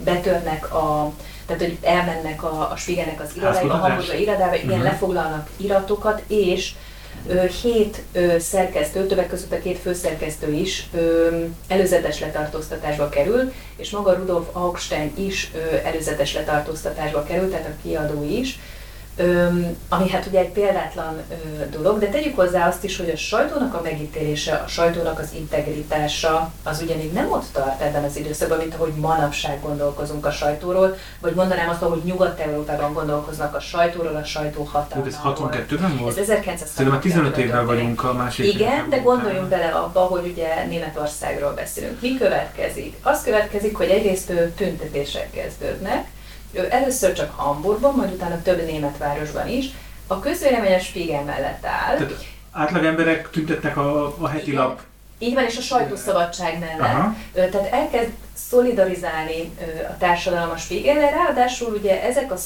betörnek 0.04 0.74
a 0.74 1.12
tehát 1.46 1.62
hogy 1.62 1.78
elmennek 1.82 2.42
a, 2.42 2.70
a 2.70 2.76
Spiegelnek 2.76 3.20
az 3.20 3.30
irodájába, 3.36 3.72
a 3.72 3.76
Hamburgba 3.76 4.14
irodába, 4.14 4.54
igen, 4.54 4.68
uh-huh. 4.68 4.84
lefoglalnak 4.84 5.48
iratokat, 5.56 6.22
és 6.26 6.72
hét 7.62 8.02
szerkesztő, 8.38 9.06
többek 9.06 9.28
között 9.28 9.52
a 9.52 9.60
két 9.60 9.78
főszerkesztő 9.78 10.52
is 10.52 10.88
előzetes 11.68 12.20
letartóztatásba 12.20 13.08
kerül, 13.08 13.52
és 13.76 13.90
maga 13.90 14.14
Rudolf 14.14 14.46
Augstein 14.52 15.12
is 15.16 15.50
előzetes 15.84 16.34
letartóztatásba 16.34 17.22
kerül, 17.22 17.50
tehát 17.50 17.66
a 17.66 17.82
kiadó 17.82 18.24
is. 18.24 18.58
Öm, 19.16 19.76
ami 19.88 20.08
hát 20.08 20.26
ugye 20.26 20.38
egy 20.38 20.50
példátlan 20.50 21.22
ö, 21.30 21.68
dolog, 21.70 21.98
de 21.98 22.08
tegyük 22.08 22.36
hozzá 22.36 22.68
azt 22.68 22.84
is, 22.84 22.96
hogy 22.96 23.10
a 23.10 23.16
sajtónak 23.16 23.74
a 23.74 23.80
megítélése, 23.82 24.54
a 24.54 24.68
sajtónak 24.68 25.18
az 25.18 25.28
integritása, 25.34 26.52
az 26.62 26.80
ugye 26.82 26.94
még 26.94 27.12
nem 27.12 27.32
ott 27.32 27.46
tart 27.52 27.80
ebben 27.80 28.04
az 28.04 28.16
időszakban, 28.16 28.58
mint 28.58 28.74
ahogy 28.74 28.92
manapság 28.92 29.60
gondolkozunk 29.62 30.26
a 30.26 30.30
sajtóról, 30.30 30.96
vagy 31.20 31.34
mondanám 31.34 31.68
azt, 31.68 31.80
hogy 31.80 32.02
Nyugat-Európában 32.04 32.92
gondolkoznak 32.92 33.54
a 33.54 33.60
sajtóról, 33.60 34.16
a 34.16 34.24
sajtó 34.24 34.62
hatalmáról. 34.62 35.14
Ez 35.14 35.20
62-ben 35.24 35.96
volt? 35.98 36.18
Ez 36.18 36.28
1962 36.28 36.70
Szerintem 36.74 37.00
15 37.00 37.36
évvel 37.36 37.64
vagyunk 37.64 38.04
a 38.04 38.12
másik. 38.12 38.54
Igen, 38.54 38.88
de 38.88 38.96
gondoljunk 38.96 39.48
bele 39.48 39.68
abba, 39.68 40.00
hogy 40.00 40.30
ugye 40.30 40.64
Németországról 40.66 41.52
beszélünk. 41.52 42.00
Mi 42.00 42.16
következik? 42.16 42.96
Az 43.02 43.22
következik, 43.22 43.76
hogy 43.76 43.88
egyrészt 43.88 44.32
tüntetések 44.56 45.30
kezdődnek, 45.30 46.06
ő 46.54 46.66
először 46.70 47.12
csak 47.12 47.38
Hamburgban, 47.38 47.94
majd 47.94 48.12
utána 48.12 48.42
több 48.42 48.66
német 48.66 48.98
városban 48.98 49.48
is. 49.48 49.66
A 50.06 50.20
közvélemény 50.20 50.74
a 50.74 50.78
Spiegel 50.78 51.22
mellett 51.22 51.64
áll. 51.64 51.96
Tehát 51.96 52.24
átlag 52.50 52.84
emberek 52.84 53.30
tüntettek 53.30 53.76
a, 53.76 54.14
a 54.18 54.28
heti 54.28 54.50
Igen. 54.50 54.62
lap 54.62 54.80
így 55.18 55.34
van, 55.34 55.44
és 55.44 55.56
a 55.56 55.60
sajtószabadság 55.60 56.58
mellett. 56.58 56.94
Aha. 56.94 57.14
Tehát 57.32 57.72
elkezd 57.72 58.10
szolidarizálni 58.34 59.52
a 59.88 59.96
társadalom 59.98 60.50
a 60.50 60.56
Spiegel, 60.56 61.10
ráadásul 61.10 61.72
ugye 61.72 62.02
ezek 62.02 62.32
a 62.32 62.36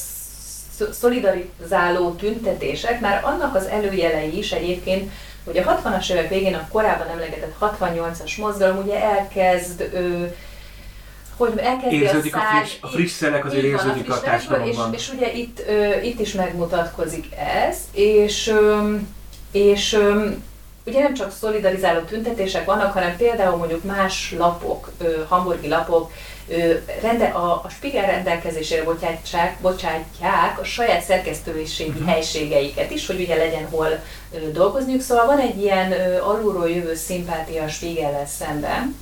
szolidarizáló 0.91 2.11
tüntetések 2.11 2.99
már 2.99 3.23
annak 3.23 3.55
az 3.55 3.65
előjelei 3.65 4.37
is 4.37 4.51
egyébként, 4.51 5.11
hogy 5.45 5.57
a 5.57 5.81
60-as 5.81 6.11
évek 6.11 6.29
végén 6.29 6.53
a 6.53 6.67
korábban 6.71 7.07
emlegetett 7.07 7.55
68-as 7.61 8.37
mozgalom 8.37 8.77
ugye 8.77 9.03
elkezd 9.03 9.89
hogy 11.39 11.57
elkezdi 11.57 12.01
érződik 12.01 12.35
a, 12.35 12.39
száj, 12.39 12.61
a 12.61 12.65
friss, 12.65 12.77
a 12.81 12.87
friss 12.87 13.11
szelek 13.11 13.45
azért 13.45 13.63
érződik 13.63 14.09
a, 14.09 14.13
a 14.13 14.21
társadalomban. 14.21 14.93
És, 14.93 14.99
és 14.99 15.13
ugye 15.13 15.33
itt, 15.33 15.59
ö, 15.67 15.99
itt 16.01 16.19
is 16.19 16.33
megmutatkozik 16.33 17.25
ez, 17.67 17.77
és, 17.91 18.47
ö, 18.47 18.95
és 19.51 19.93
ö, 19.93 20.29
ugye 20.85 20.99
nem 21.01 21.13
csak 21.13 21.31
szolidarizáló 21.31 21.99
tüntetések 21.99 22.65
vannak, 22.65 22.93
hanem 22.93 23.17
például 23.17 23.57
mondjuk 23.57 23.83
más 23.83 24.35
lapok, 24.37 24.91
ö, 24.97 25.23
hamburgi 25.27 25.67
lapok, 25.67 26.11
ö, 26.47 26.73
rende, 27.01 27.25
a, 27.25 27.51
a 27.51 27.69
Spiegel 27.69 28.05
rendelkezésére 28.05 28.83
bocsátják, 28.83 29.57
bocsátják 29.61 30.59
a 30.59 30.63
saját 30.63 31.01
szerkesztőségi 31.01 31.89
uh-huh. 31.89 32.07
helységeiket 32.07 32.91
is, 32.91 33.07
hogy 33.07 33.19
ugye 33.21 33.35
legyen 33.35 33.67
hol 33.69 33.99
ö, 34.33 34.51
dolgozniuk. 34.51 35.01
Szóval 35.01 35.25
van 35.25 35.39
egy 35.39 35.61
ilyen 35.61 35.91
ö, 35.91 36.21
alulról 36.21 36.69
jövő 36.69 36.95
szimpátia 36.95 37.63
a 37.63 37.67
Spiegel 37.67 38.25
szemben. 38.25 38.95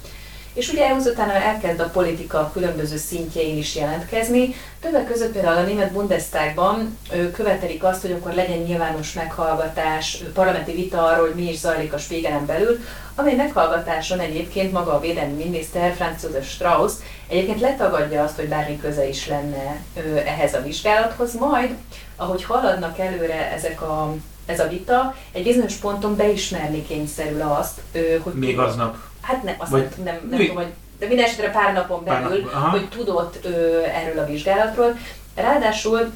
És 0.58 0.70
ugye 0.70 0.86
ehhez 0.86 1.06
utána 1.06 1.34
elkezd 1.34 1.80
a 1.80 1.90
politika 1.90 2.50
különböző 2.54 2.98
szintjein 2.98 3.58
is 3.58 3.76
jelentkezni. 3.76 4.56
Többek 4.80 5.08
között 5.08 5.32
például 5.32 5.58
a 5.58 5.64
német 5.64 5.92
Bundestagban 5.92 6.98
követelik 7.34 7.84
azt, 7.84 8.02
hogy 8.02 8.12
akkor 8.12 8.34
legyen 8.34 8.58
nyilvános 8.58 9.14
meghallgatás, 9.14 10.24
parlamenti 10.34 10.72
vita 10.72 11.04
arról, 11.04 11.26
hogy 11.26 11.36
mi 11.36 11.50
is 11.50 11.58
zajlik 11.58 11.94
a 11.94 11.98
Spiegelen 11.98 12.46
belül, 12.46 12.80
amely 13.16 13.36
meghallgatáson 13.36 14.20
egyébként 14.20 14.72
maga 14.72 14.94
a 14.94 15.00
védelmi 15.00 15.44
miniszter, 15.44 15.94
Franz 15.96 16.24
Josef 16.24 16.50
Strauss 16.50 16.94
egyébként 17.28 17.60
letagadja 17.60 18.24
azt, 18.24 18.36
hogy 18.36 18.48
bármi 18.48 18.80
köze 18.80 19.08
is 19.08 19.28
lenne 19.28 19.82
ehhez 20.26 20.54
a 20.54 20.62
vizsgálathoz, 20.62 21.34
majd 21.34 21.76
ahogy 22.16 22.44
haladnak 22.44 23.00
előre 23.00 23.52
ezek 23.52 23.82
a, 23.82 24.14
ez 24.46 24.60
a 24.60 24.68
vita, 24.68 25.16
egy 25.32 25.44
bizonyos 25.44 25.74
ponton 25.74 26.16
beismerni 26.16 26.86
kényszerül 26.88 27.42
azt, 27.42 27.82
hogy... 28.24 28.34
Még 28.34 28.60
aznap 28.60 28.98
hát 29.28 29.44
ne, 29.44 29.56
azt 29.58 29.72
Vagy 29.72 29.88
nem, 30.04 30.04
nem, 30.04 30.28
nem 30.30 30.40
tudom, 30.40 30.56
hogy 30.56 30.74
de 31.00 31.08
minden 31.08 31.26
esetre 31.26 31.52
pár 31.52 31.74
napon 31.74 32.04
belül, 32.04 32.50
pár 32.50 32.62
nap, 32.62 32.70
hogy 32.70 32.90
tudott 32.90 33.46
ö, 33.46 33.82
erről 33.84 34.20
a 34.20 34.26
vizsgálatról. 34.26 34.98
Ráadásul 35.36 36.12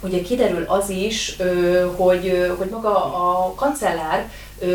ugye 0.00 0.22
kiderül 0.22 0.64
az 0.66 0.88
is, 0.90 1.36
ö, 1.38 1.86
hogy, 1.96 2.54
hogy 2.58 2.68
maga 2.68 3.14
a 3.14 3.54
kancellár, 3.54 4.30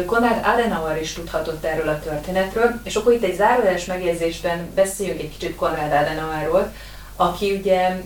Konrad 0.06 0.40
Adenauer 0.44 1.02
is 1.02 1.14
tudhatott 1.14 1.64
erről 1.64 1.88
a 1.88 2.00
történetről, 2.00 2.80
és 2.84 2.96
akkor 2.96 3.14
itt 3.14 3.24
egy 3.24 3.36
zárójeles 3.36 3.86
megjegyzésben 3.86 4.70
beszéljünk 4.76 5.22
egy 5.22 5.38
kicsit 5.38 5.56
Konrad 5.56 5.92
Adenauerról, 5.92 6.72
aki 7.16 7.52
ugye 7.52 8.02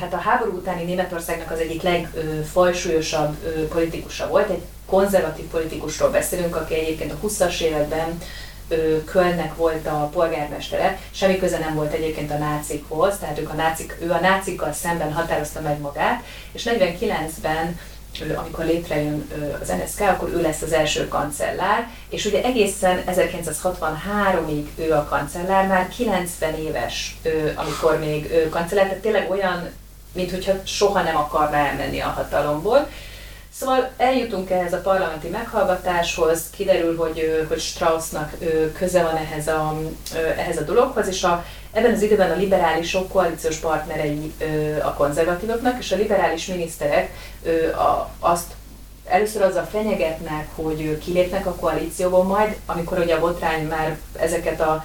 hát 0.00 0.12
a 0.12 0.16
háború 0.16 0.56
utáni 0.56 0.82
Németországnak 0.82 1.50
az 1.50 1.58
egyik 1.58 1.82
legfajsúlyosabb 1.82 3.34
politikusa 3.68 4.28
volt, 4.28 4.50
egy 4.50 4.62
konzervatív 4.86 5.44
politikusról 5.44 6.10
beszélünk, 6.10 6.56
aki 6.56 6.74
egyébként 6.74 7.12
a 7.12 7.26
20-as 7.26 7.60
években 7.60 8.18
Kölnnek 9.04 9.56
volt 9.56 9.86
a 9.86 10.08
polgármestere, 10.12 10.98
semmi 11.10 11.38
köze 11.38 11.58
nem 11.58 11.74
volt 11.74 11.92
egyébként 11.92 12.30
a 12.30 12.38
nácikhoz, 12.38 13.18
tehát 13.18 13.38
ők 13.38 13.50
a 13.50 13.54
nácik, 13.54 13.96
ő 14.02 14.10
a 14.10 14.20
nácikkal 14.20 14.72
szemben 14.72 15.12
határozta 15.12 15.60
meg 15.60 15.80
magát, 15.80 16.22
és 16.52 16.68
49-ben 16.70 17.78
amikor 18.34 18.64
létrejön 18.64 19.28
az 19.60 19.68
NSK, 19.68 20.00
akkor 20.00 20.28
ő 20.28 20.40
lesz 20.40 20.62
az 20.62 20.72
első 20.72 21.08
kancellár, 21.08 21.88
és 22.08 22.24
ugye 22.24 22.42
egészen 22.42 23.02
1963-ig 23.06 24.64
ő 24.76 24.92
a 24.92 25.04
kancellár, 25.04 25.66
már 25.66 25.88
90 25.88 26.54
éves, 26.54 27.16
amikor 27.54 27.98
még 27.98 28.48
kancellár, 28.50 28.86
tehát 28.86 29.02
tényleg 29.02 29.30
olyan, 29.30 29.70
mintha 30.12 30.52
soha 30.64 31.02
nem 31.02 31.16
akarná 31.16 31.66
elmenni 31.66 32.00
a 32.00 32.08
hatalomból, 32.08 32.88
Szóval 33.52 33.90
eljutunk 33.96 34.50
ehhez 34.50 34.72
a 34.72 34.80
parlamenti 34.80 35.28
meghallgatáshoz, 35.28 36.50
kiderül, 36.50 36.96
hogy, 36.96 37.46
hogy 37.48 37.60
Straussnak 37.60 38.36
köze 38.78 39.02
van 39.02 39.16
ehhez 39.16 39.48
a, 39.48 39.80
ehhez 40.36 40.58
a 40.58 40.62
dologhoz, 40.62 41.08
és 41.08 41.22
a, 41.22 41.44
ebben 41.72 41.92
az 41.92 42.02
időben 42.02 42.30
a 42.30 42.36
liberálisok 42.36 43.08
koalíciós 43.08 43.56
partnerei 43.56 44.32
a 44.82 44.94
konzervatívoknak, 44.94 45.78
és 45.78 45.92
a 45.92 45.96
liberális 45.96 46.46
miniszterek 46.46 47.10
azt 48.18 48.52
először 49.04 49.42
azzal 49.42 49.64
fenyegetnek, 49.70 50.48
hogy 50.54 50.98
kilépnek 50.98 51.46
a 51.46 51.54
koalícióból, 51.54 52.24
majd 52.24 52.56
amikor 52.66 52.98
ugye 52.98 53.14
a 53.14 53.20
botrány 53.20 53.66
már 53.66 53.98
ezeket 54.18 54.60
a 54.60 54.84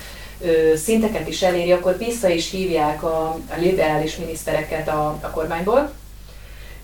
szinteket 0.75 1.27
is 1.27 1.41
eléri, 1.41 1.71
akkor 1.71 1.97
vissza 1.97 2.29
is 2.29 2.51
hívják 2.51 3.03
a, 3.03 3.27
a 3.27 3.57
liberális 3.57 4.15
minisztereket 4.15 4.87
a, 4.87 5.17
a 5.21 5.29
kormányból. 5.29 5.91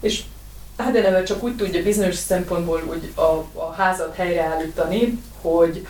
És 0.01 0.21
Adenauer 0.87 1.13
hát 1.13 1.25
csak 1.25 1.43
úgy 1.43 1.55
tudja 1.55 1.83
bizonyos 1.83 2.15
szempontból 2.15 2.83
úgy 2.89 3.11
a, 3.15 3.59
a 3.59 3.73
házat 3.77 4.15
helyreállítani, 4.15 5.19
hogy, 5.41 5.87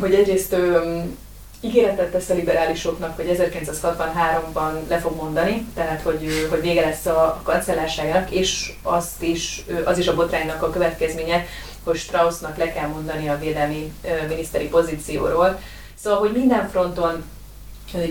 hogy 0.00 0.14
egyrészt 0.14 0.52
um, 0.52 1.18
ígéretet 1.60 2.10
tesz 2.10 2.28
a 2.28 2.34
liberálisoknak, 2.34 3.16
hogy 3.16 3.36
1963-ban 3.38 4.88
le 4.88 4.98
fog 4.98 5.16
mondani, 5.16 5.66
tehát 5.74 6.02
hogy, 6.02 6.46
hogy 6.50 6.60
vége 6.60 6.80
lesz 6.80 7.06
a 7.06 7.40
kancellárságának, 7.42 8.30
és 8.30 8.72
azt 8.82 9.22
is, 9.22 9.64
az 9.84 9.98
is 9.98 10.08
a 10.08 10.14
botránynak 10.14 10.62
a 10.62 10.70
következménye, 10.70 11.46
hogy 11.84 11.96
Straussnak 11.96 12.56
le 12.56 12.72
kell 12.72 12.88
mondani 12.88 13.28
a 13.28 13.38
védelmi 13.38 13.92
miniszteri 14.28 14.68
pozícióról. 14.68 15.60
Szóval, 16.02 16.18
hogy 16.18 16.32
minden 16.32 16.68
fronton 16.68 17.24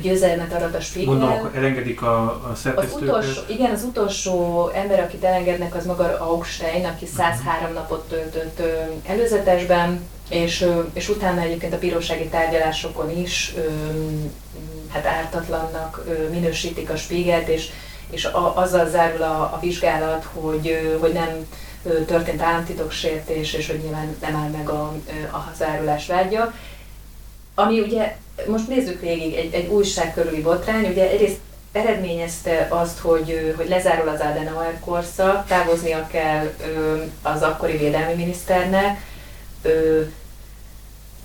győzelmet 0.02 0.54
arat 0.54 0.76
a 0.76 0.82
Spiegel. 0.82 1.14
Gondolom, 1.14 1.52
elengedik 1.56 2.02
a, 2.02 2.24
a? 2.24 2.52
Az 2.76 2.94
utolsó, 3.02 3.42
igen, 3.48 3.72
az 3.72 3.84
utolsó 3.84 4.68
ember, 4.74 5.00
akit 5.00 5.24
elengednek, 5.24 5.76
az 5.76 5.86
maga 5.86 6.18
Augstein, 6.20 6.86
aki 6.86 7.06
103 7.06 7.60
uh-huh. 7.60 7.74
napot 7.74 8.08
töltött 8.08 8.62
előzetesben, 9.06 10.08
és, 10.30 10.68
és 10.94 11.10
utána 11.10 11.42
egyébként 11.42 11.74
a 11.74 11.80
bírósági 11.80 12.28
tárgyalásokon 12.28 13.18
is 13.18 13.54
hát 14.90 15.06
ártatlannak 15.06 16.04
minősítik 16.32 16.90
a 16.90 16.96
Spiegelt, 16.96 17.48
és, 17.48 17.70
és 18.10 18.26
a, 18.26 18.58
azzal 18.58 18.90
zárul 18.90 19.22
a, 19.22 19.42
a 19.42 19.58
vizsgálat, 19.62 20.28
hogy, 20.34 20.98
hogy 21.00 21.14
nem 21.14 21.48
történt 22.06 22.42
államtitoksértés, 22.42 23.54
és 23.54 23.68
hogy 23.68 23.80
nyilván 23.84 24.16
nem 24.22 24.36
áll 24.36 24.50
meg 24.50 24.70
a, 24.70 24.94
a 25.32 25.52
zárulás 25.58 26.08
vágya. 26.08 26.54
Ami 27.60 27.80
ugye 27.80 28.16
most 28.48 28.68
nézzük 28.68 29.02
végig 29.02 29.34
egy, 29.34 29.54
egy 29.54 29.68
újság 29.68 30.14
körüli 30.14 30.42
botrány, 30.42 30.86
ugye 30.86 31.10
egyrészt 31.10 31.40
eredményezte 31.72 32.68
azt, 32.70 33.00
hogy, 33.00 33.54
hogy 33.58 33.70
lezárul 33.70 34.10
az 34.10 34.20
Adenauer 34.20 34.80
korszak, 34.80 35.48
távoznia 35.48 36.08
kell 36.12 36.54
az 37.22 37.42
akkori 37.42 37.78
védelmi 37.78 38.14
miniszternek, 38.14 39.02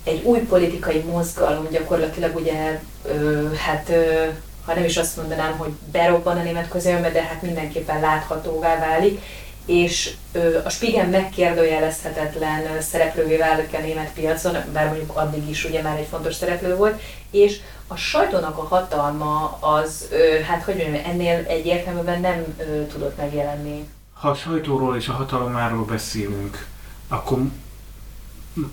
egy 0.03 0.23
új 0.23 0.39
politikai 0.39 0.99
mozgalom 0.99 1.67
gyakorlatilag 1.71 2.35
ugye, 2.35 2.79
hát 3.65 3.91
ha 4.65 4.73
nem 4.73 4.83
is 4.83 4.97
azt 4.97 5.17
mondanám, 5.17 5.57
hogy 5.57 5.71
berobban 5.91 6.37
a 6.37 6.43
német 6.43 6.69
közéletbe, 6.69 7.11
de 7.11 7.21
hát 7.21 7.41
mindenképpen 7.41 7.99
láthatóvá 7.99 8.79
válik, 8.79 9.21
és 9.65 10.13
a 10.65 10.69
Spigen 10.69 11.09
megkérdőjelezhetetlen 11.09 12.81
szereplővé 12.81 13.37
válik 13.37 13.73
a 13.73 13.79
német 13.79 14.13
piacon, 14.13 14.55
bár 14.73 14.87
mondjuk 14.87 15.17
addig 15.17 15.49
is 15.49 15.65
ugye 15.65 15.81
már 15.81 15.97
egy 15.97 16.07
fontos 16.09 16.35
szereplő 16.35 16.75
volt, 16.75 17.01
és 17.31 17.59
a 17.87 17.95
sajtónak 17.95 18.57
a 18.57 18.67
hatalma 18.67 19.57
az, 19.59 20.09
hát 20.47 20.63
hogy 20.63 20.75
mondjam, 20.75 21.03
ennél 21.05 21.45
egyértelműen 21.47 22.21
nem 22.21 22.43
tudott 22.91 23.17
megjelenni. 23.17 23.87
Ha 24.13 24.29
a 24.29 24.35
sajtóról 24.35 24.95
és 24.95 25.07
a 25.07 25.13
hatalomáról 25.13 25.85
beszélünk, 25.85 26.65
akkor 27.07 27.39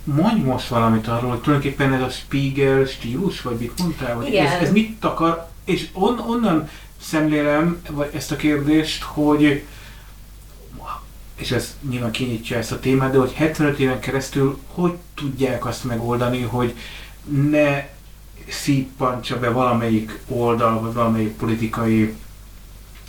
mondj 0.03 0.41
most 0.41 0.67
valamit 0.67 1.07
arról, 1.07 1.29
hogy 1.29 1.41
tulajdonképpen 1.41 1.93
ez 1.93 2.01
a 2.01 2.09
Spiegel 2.09 2.85
stílus, 2.85 3.41
vagy 3.41 3.57
mit 3.57 3.79
mondtál, 3.79 4.25
Igen. 4.25 4.45
ez, 4.45 4.61
ez 4.61 4.71
mit 4.71 5.05
akar, 5.05 5.47
és 5.65 5.87
on, 5.93 6.19
onnan 6.19 6.69
szemlélem 7.01 7.81
vagy 7.89 8.09
ezt 8.13 8.31
a 8.31 8.35
kérdést, 8.35 9.03
hogy 9.03 9.63
és 11.35 11.51
ez 11.51 11.75
nyilván 11.89 12.11
kinyitja 12.11 12.57
ezt 12.57 12.71
a 12.71 12.79
témát, 12.79 13.11
de 13.11 13.17
hogy 13.17 13.33
75 13.33 13.79
éven 13.79 13.99
keresztül 13.99 14.57
hogy 14.73 14.93
tudják 15.15 15.65
azt 15.65 15.83
megoldani, 15.83 16.41
hogy 16.41 16.75
ne 17.49 17.85
szíppantsa 18.47 19.39
be 19.39 19.49
valamelyik 19.49 20.19
oldal, 20.27 20.79
vagy 20.79 20.93
valamelyik 20.93 21.35
politikai 21.35 22.15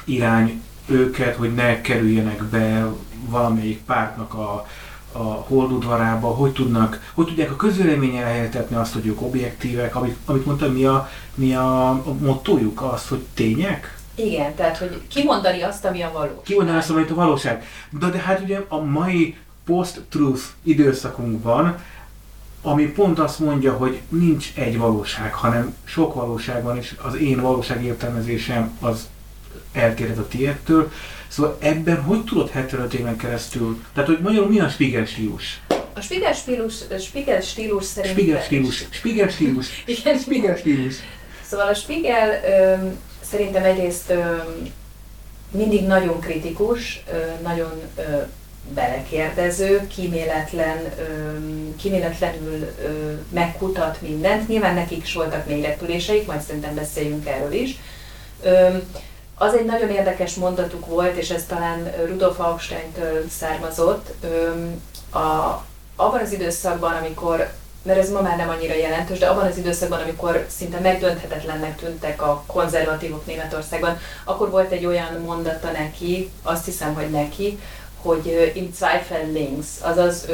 irány 0.04 0.62
őket, 0.86 1.36
hogy 1.36 1.54
ne 1.54 1.80
kerüljenek 1.80 2.44
be 2.44 2.86
valamelyik 3.28 3.78
pártnak 3.78 4.34
a, 4.34 4.66
a 5.12 5.22
holdudvarába, 5.22 6.28
hogy 6.28 6.52
tudnak, 6.52 7.10
hogy 7.14 7.26
tudják 7.26 7.50
a 7.50 7.56
közvéleményen 7.56 8.22
elhelyetetni 8.24 8.76
azt, 8.76 8.92
hogy 8.92 9.06
ők 9.06 9.22
objektívek, 9.22 9.96
amit, 9.96 10.16
amit 10.24 10.46
mondtam, 10.46 10.72
mi 10.72 10.84
a, 10.84 11.10
mi 11.34 11.54
a 11.54 12.02
mottójuk, 12.18 12.82
az, 12.82 13.08
hogy 13.08 13.24
tények? 13.34 13.93
Igen, 14.14 14.54
tehát 14.54 14.78
hogy 14.78 15.00
kimondani 15.08 15.62
azt, 15.62 15.84
ami 15.84 16.02
a 16.02 16.10
való. 16.12 16.42
Kimondani 16.44 16.78
azt, 16.78 16.90
amit 16.90 17.10
a 17.10 17.14
valóság. 17.14 17.66
De, 17.90 18.08
de 18.08 18.18
hát 18.18 18.40
ugye 18.40 18.60
a 18.68 18.80
mai 18.80 19.36
post-truth 19.64 20.42
időszakunkban, 20.62 21.82
ami 22.62 22.86
pont 22.86 23.18
azt 23.18 23.38
mondja, 23.38 23.72
hogy 23.72 24.00
nincs 24.08 24.52
egy 24.54 24.78
valóság, 24.78 25.34
hanem 25.34 25.76
sok 25.84 26.14
valóság 26.14 26.62
van, 26.62 26.76
és 26.76 26.94
az 27.02 27.14
én 27.14 27.40
valóság 27.40 27.84
értelmezésem 27.84 28.78
az 28.80 29.08
eltérhet 29.72 30.18
a 30.18 30.28
tiédtől. 30.28 30.92
Szóval 31.28 31.56
ebben 31.60 32.02
hogy 32.02 32.24
tudod 32.24 32.50
75 32.50 32.94
éven 32.94 33.16
keresztül, 33.16 33.82
tehát 33.94 34.08
hogy 34.08 34.18
magyarul 34.20 34.48
mi 34.48 34.60
a 34.60 34.68
Spiegel 34.68 35.04
stílus? 35.04 35.60
A 35.94 36.00
Spiegel 36.00 36.32
stílus, 36.32 36.74
Spiegel 37.00 37.40
stílus 37.40 37.84
szerint... 37.84 38.12
Spiegel 38.12 38.42
stílus, 38.42 38.86
Spiegel 38.90 39.28
stílus, 39.28 39.82
Igen, 39.86 40.18
Spiegel 40.18 40.56
stílus. 40.56 40.94
Szóval 41.42 41.68
a 41.68 41.74
Spiegel 41.74 42.30
ö, 42.44 42.88
szerintem 43.34 43.64
egyrészt 43.64 44.12
mindig 45.50 45.86
nagyon 45.86 46.20
kritikus, 46.20 47.04
nagyon 47.42 47.82
belekérdező, 48.74 49.86
kíméletlen, 49.86 50.78
kíméletlenül 51.76 52.74
megkutat 53.28 54.00
mindent. 54.00 54.48
Nyilván 54.48 54.74
nekik 54.74 55.02
is 55.02 55.14
voltak 55.14 55.48
repüléseik, 55.48 56.26
majd 56.26 56.40
szerintem 56.40 56.74
beszéljünk 56.74 57.26
erről 57.26 57.52
is. 57.52 57.78
Az 59.34 59.54
egy 59.54 59.64
nagyon 59.64 59.90
érdekes 59.90 60.34
mondatuk 60.34 60.86
volt, 60.86 61.16
és 61.16 61.30
ez 61.30 61.44
talán 61.46 61.92
Rudolf 62.06 62.40
Augstein-től 62.40 63.24
származott. 63.28 64.24
A, 65.12 65.18
abban 65.96 66.20
az 66.20 66.32
időszakban, 66.32 66.92
amikor 66.92 67.52
mert 67.84 67.98
ez 67.98 68.10
ma 68.10 68.20
már 68.20 68.36
nem 68.36 68.48
annyira 68.48 68.74
jelentős, 68.74 69.18
de 69.18 69.26
abban 69.26 69.46
az 69.46 69.56
időszakban, 69.56 70.00
amikor 70.00 70.46
szinte 70.48 70.78
megdönthetetlennek 70.78 71.76
tűntek 71.76 72.22
a 72.22 72.44
konzervatívok 72.46 73.26
Németországban, 73.26 73.98
akkor 74.24 74.50
volt 74.50 74.72
egy 74.72 74.86
olyan 74.86 75.20
mondata 75.24 75.70
neki, 75.70 76.30
azt 76.42 76.64
hiszem, 76.64 76.94
hogy 76.94 77.10
neki, 77.10 77.58
hogy 78.02 78.52
im 78.54 78.72
Zweifel 78.74 79.30
links, 79.32 79.66
azaz 79.80 80.26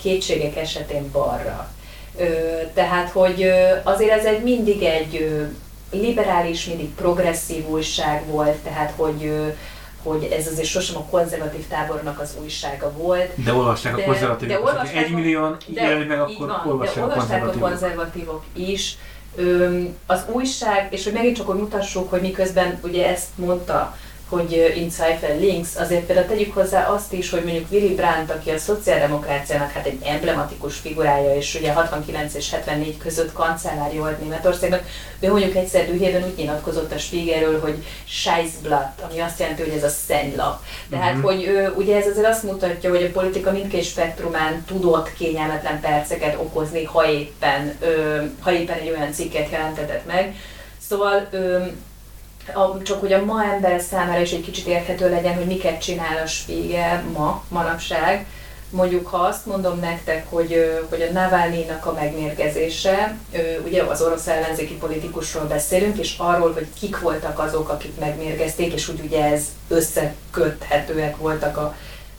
kétségek 0.00 0.56
esetén 0.56 1.10
balra. 1.10 1.68
Tehát, 2.74 3.10
hogy 3.10 3.52
azért 3.82 4.18
ez 4.18 4.24
egy 4.24 4.42
mindig 4.42 4.82
egy 4.82 5.40
liberális, 5.90 6.64
mindig 6.64 6.94
progresszív 6.94 7.68
újság 7.68 8.26
volt, 8.26 8.56
tehát, 8.56 8.92
hogy 8.96 9.32
hogy 10.06 10.24
ez 10.24 10.46
azért 10.46 10.68
sosem 10.68 10.96
a 10.96 11.04
konzervatív 11.04 11.66
tábornak 11.68 12.20
az 12.20 12.34
újsága 12.42 12.92
volt, 12.92 13.44
De 13.44 13.52
olvassák 13.52 13.98
a 13.98 14.02
konzervatívok, 14.02 14.54
de 14.54 14.54
hogyha 14.60 14.72
olvassák 14.78 15.04
egy 15.04 15.12
a- 15.12 15.14
millióan 15.14 15.56
jelent 15.66 16.08
meg, 16.08 16.20
akkor 16.20 16.46
van, 16.46 16.62
olvassák 16.66 16.94
de 16.94 17.00
a 17.00 17.04
olvassák 17.04 17.22
a 17.22 17.26
konzervatívok. 17.28 17.68
konzervatívok 17.68 18.42
is. 18.52 18.96
Öm, 19.36 19.96
az 20.06 20.24
újság, 20.32 20.88
és 20.90 21.04
hogy 21.04 21.12
megint 21.12 21.36
csak 21.36 21.46
hogy 21.46 21.56
mutassuk, 21.58 22.10
hogy 22.10 22.20
miközben 22.20 22.78
ugye 22.82 23.08
ezt 23.08 23.26
mondta, 23.34 23.96
hogy 24.28 24.72
in 24.76 24.90
Zweifel 24.90 25.38
links, 25.38 25.76
azért 25.76 26.04
például 26.04 26.26
tegyük 26.26 26.54
hozzá 26.54 26.86
azt 26.88 27.12
is, 27.12 27.30
hogy 27.30 27.44
mondjuk 27.44 27.70
Willy 27.70 27.94
Brandt, 27.94 28.30
aki 28.30 28.50
a 28.50 28.58
szociáldemokráciának 28.58 29.70
hát 29.70 29.86
egy 29.86 30.02
emblematikus 30.04 30.76
figurája, 30.76 31.34
és 31.36 31.54
ugye 31.54 31.72
69 31.72 32.34
és 32.34 32.50
74 32.50 32.96
között 32.98 33.32
kancellárja 33.32 34.00
volt 34.00 34.20
Németországnak, 34.20 34.82
ő 35.20 35.30
mondjuk 35.30 35.54
egyszer 35.56 35.86
dühében 35.86 36.24
úgy 36.24 36.34
nyilatkozott 36.36 36.92
a 36.92 36.98
Spiegelről, 36.98 37.60
hogy 37.60 37.84
Scheissblatt, 38.04 39.00
ami 39.10 39.20
azt 39.20 39.38
jelenti, 39.40 39.62
hogy 39.62 39.76
ez 39.76 39.84
a 39.84 39.88
szennylap. 40.06 40.62
Tehát, 40.90 41.12
Mhm. 41.14 41.22
hogy 41.22 41.44
ő, 41.44 41.72
ugye 41.76 41.96
ez 41.96 42.06
azért 42.06 42.26
azt 42.26 42.42
mutatja, 42.42 42.90
hogy 42.90 43.02
a 43.02 43.10
politika 43.10 43.50
mindkét 43.52 43.84
spektrumán 43.84 44.64
tudott 44.66 45.12
kényelmetlen 45.12 45.80
perceket 45.80 46.36
okozni, 46.38 46.84
ha 46.84 47.10
éppen, 47.10 47.76
ö, 47.80 48.20
ha 48.40 48.52
éppen 48.52 48.78
egy 48.78 48.90
olyan 48.96 49.12
cikket 49.12 49.50
jelentetett 49.50 50.06
meg. 50.06 50.34
Szóval 50.88 51.26
ö, 51.30 51.58
a, 52.54 52.82
csak 52.82 53.00
hogy 53.00 53.12
a 53.12 53.24
ma 53.24 53.44
ember 53.44 53.80
számára 53.80 54.20
is 54.20 54.32
egy 54.32 54.40
kicsit 54.40 54.66
érthető 54.66 55.10
legyen, 55.10 55.34
hogy 55.34 55.46
miket 55.46 55.80
csinál 55.80 56.22
a 56.24 56.26
Spiegel 56.26 57.04
ma, 57.12 57.44
manapság. 57.48 58.26
Mondjuk, 58.70 59.06
ha 59.06 59.16
azt 59.16 59.46
mondom 59.46 59.78
nektek, 59.78 60.26
hogy, 60.30 60.84
hogy 60.88 61.02
a 61.02 61.12
Navalnyi-nak 61.12 61.86
a 61.86 61.92
megmérgezése, 61.92 63.16
ugye 63.64 63.82
az 63.82 64.02
orosz 64.02 64.26
ellenzéki 64.26 64.74
politikusról 64.74 65.44
beszélünk, 65.44 65.98
és 65.98 66.14
arról, 66.18 66.52
hogy 66.52 66.66
kik 66.78 67.00
voltak 67.00 67.38
azok, 67.38 67.68
akik 67.68 67.98
megmérgezték, 67.98 68.72
és 68.72 68.88
úgy 68.88 69.00
ugye 69.04 69.24
ez 69.24 69.42
összeköthetőek 69.68 71.16
voltak 71.16 71.56
a 71.56 71.74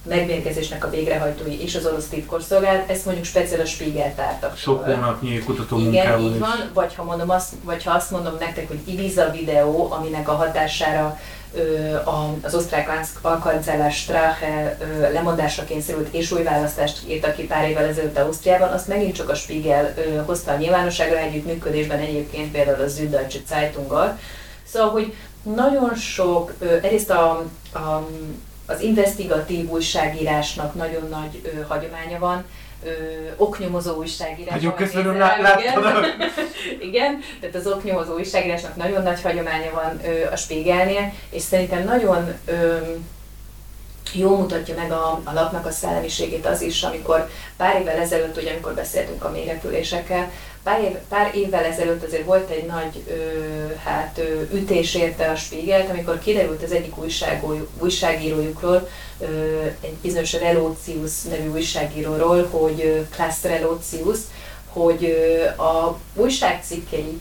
megmérgezésnek 0.07 0.85
a 0.85 0.89
végrehajtói 0.89 1.61
és 1.61 1.75
az 1.75 1.85
orosz 1.85 2.07
titkosszolgálat, 2.07 2.89
ezt 2.89 3.05
mondjuk 3.05 3.25
speciál 3.25 3.61
a 3.61 3.65
Spiegel 3.65 4.15
tártak. 4.15 4.57
Hónapnyi 4.63 5.39
kutató 5.39 5.79
Igen, 5.79 6.19
így 6.19 6.33
is. 6.33 6.39
van, 6.39 6.69
vagy 6.73 6.95
ha, 6.95 7.03
mondom 7.03 7.29
azt, 7.29 7.53
vagy 7.63 7.83
ha 7.83 7.91
azt 7.91 8.11
mondom 8.11 8.35
nektek, 8.39 8.67
hogy 8.67 8.79
Ibiza 8.85 9.29
videó, 9.31 9.91
aminek 9.91 10.29
a 10.29 10.35
hatására 10.35 11.19
az 12.41 12.55
osztrák 12.55 13.05
alkancellár 13.21 13.91
Strache 13.91 14.77
lemondásra 15.11 15.63
kényszerült 15.63 16.13
és 16.13 16.31
új 16.31 16.43
választást 16.43 16.99
írtak 17.07 17.35
ki 17.35 17.43
pár 17.43 17.69
évvel 17.69 17.85
ezelőtt 17.85 18.17
Ausztriában, 18.17 18.69
azt 18.69 18.87
megint 18.87 19.15
csak 19.15 19.29
a 19.29 19.35
Spiegel 19.35 19.93
hozta 20.25 20.51
a 20.51 20.57
nyilvánosságra 20.57 21.17
együtt 21.17 21.45
működésben 21.45 21.99
egyébként 21.99 22.51
például 22.51 22.83
a 22.83 22.87
Süddeutsche 22.87 23.39
Zeitunggal. 23.47 24.19
Szóval, 24.63 24.89
hogy 24.89 25.13
nagyon 25.43 25.95
sok, 25.95 26.53
egyrészt 26.81 27.09
a, 27.09 27.43
a, 27.73 28.07
az 28.67 28.81
investigatív 28.81 29.69
újságírásnak 29.69 30.73
nagyon 30.73 31.09
nagy 31.09 31.41
ö, 31.43 31.61
hagyománya 31.67 32.19
van, 32.19 32.45
ö, 32.83 32.89
oknyomozó 33.35 33.95
újságírás. 33.95 34.53
Nagyon 34.53 34.75
köszönöm, 34.75 35.11
nézel, 35.13 35.41
lá- 35.41 35.59
igen. 35.59 35.81
láttad. 35.81 36.05
Igen, 36.89 37.19
tehát 37.39 37.55
az 37.55 37.67
oknyomozó 37.67 38.13
újságírásnak 38.13 38.75
nagyon 38.75 39.03
nagy 39.03 39.21
hagyománya 39.21 39.71
van 39.71 39.99
ö, 40.05 40.31
a 40.31 40.35
Spiegelnél, 40.35 41.13
és 41.29 41.41
szerintem 41.41 41.83
nagyon 41.83 42.33
ö, 42.45 42.77
jó 44.13 44.37
mutatja 44.37 44.75
meg 44.75 44.91
a, 44.91 45.21
a 45.23 45.33
lapnak 45.33 45.65
a 45.65 45.71
szellemiségét 45.71 46.45
az 46.45 46.61
is, 46.61 46.83
amikor 46.83 47.29
pár 47.57 47.81
évvel 47.81 47.97
ezelőtt, 47.97 48.37
ugye 48.37 48.51
amikor 48.51 48.73
beszéltünk 48.73 49.23
a 49.23 49.31
mélyrepülésekkel, 49.31 50.31
pár, 50.67 50.81
év, 50.81 50.95
pár 51.09 51.35
évvel 51.35 51.63
ezelőtt 51.63 52.03
azért 52.03 52.25
volt 52.25 52.49
egy 52.49 52.65
nagy 52.65 53.03
ö, 53.07 53.13
hát, 53.83 54.17
ö, 54.17 54.55
ütés 54.55 54.95
érte 54.95 55.29
a 55.31 55.35
Spiegelt, 55.35 55.89
amikor 55.89 56.19
kiderült 56.19 56.63
az 56.63 56.71
egyik 56.71 56.93
újságírójukról, 57.79 58.89
ö, 59.19 59.25
egy 59.81 59.93
bizonyos 60.01 60.33
Relócius 60.33 61.21
nevű 61.21 61.49
újságíróról, 61.49 62.47
hogy 62.51 62.81
ö, 62.81 63.01
Klaas 63.15 63.43
Relócius, 63.43 64.17
hogy 64.67 65.03
ö, 65.03 65.61
a 65.61 65.99
újságcikkei 66.15 67.19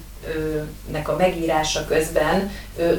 nek 0.92 1.08
a 1.08 1.16
megírása 1.16 1.84
közben 1.84 2.50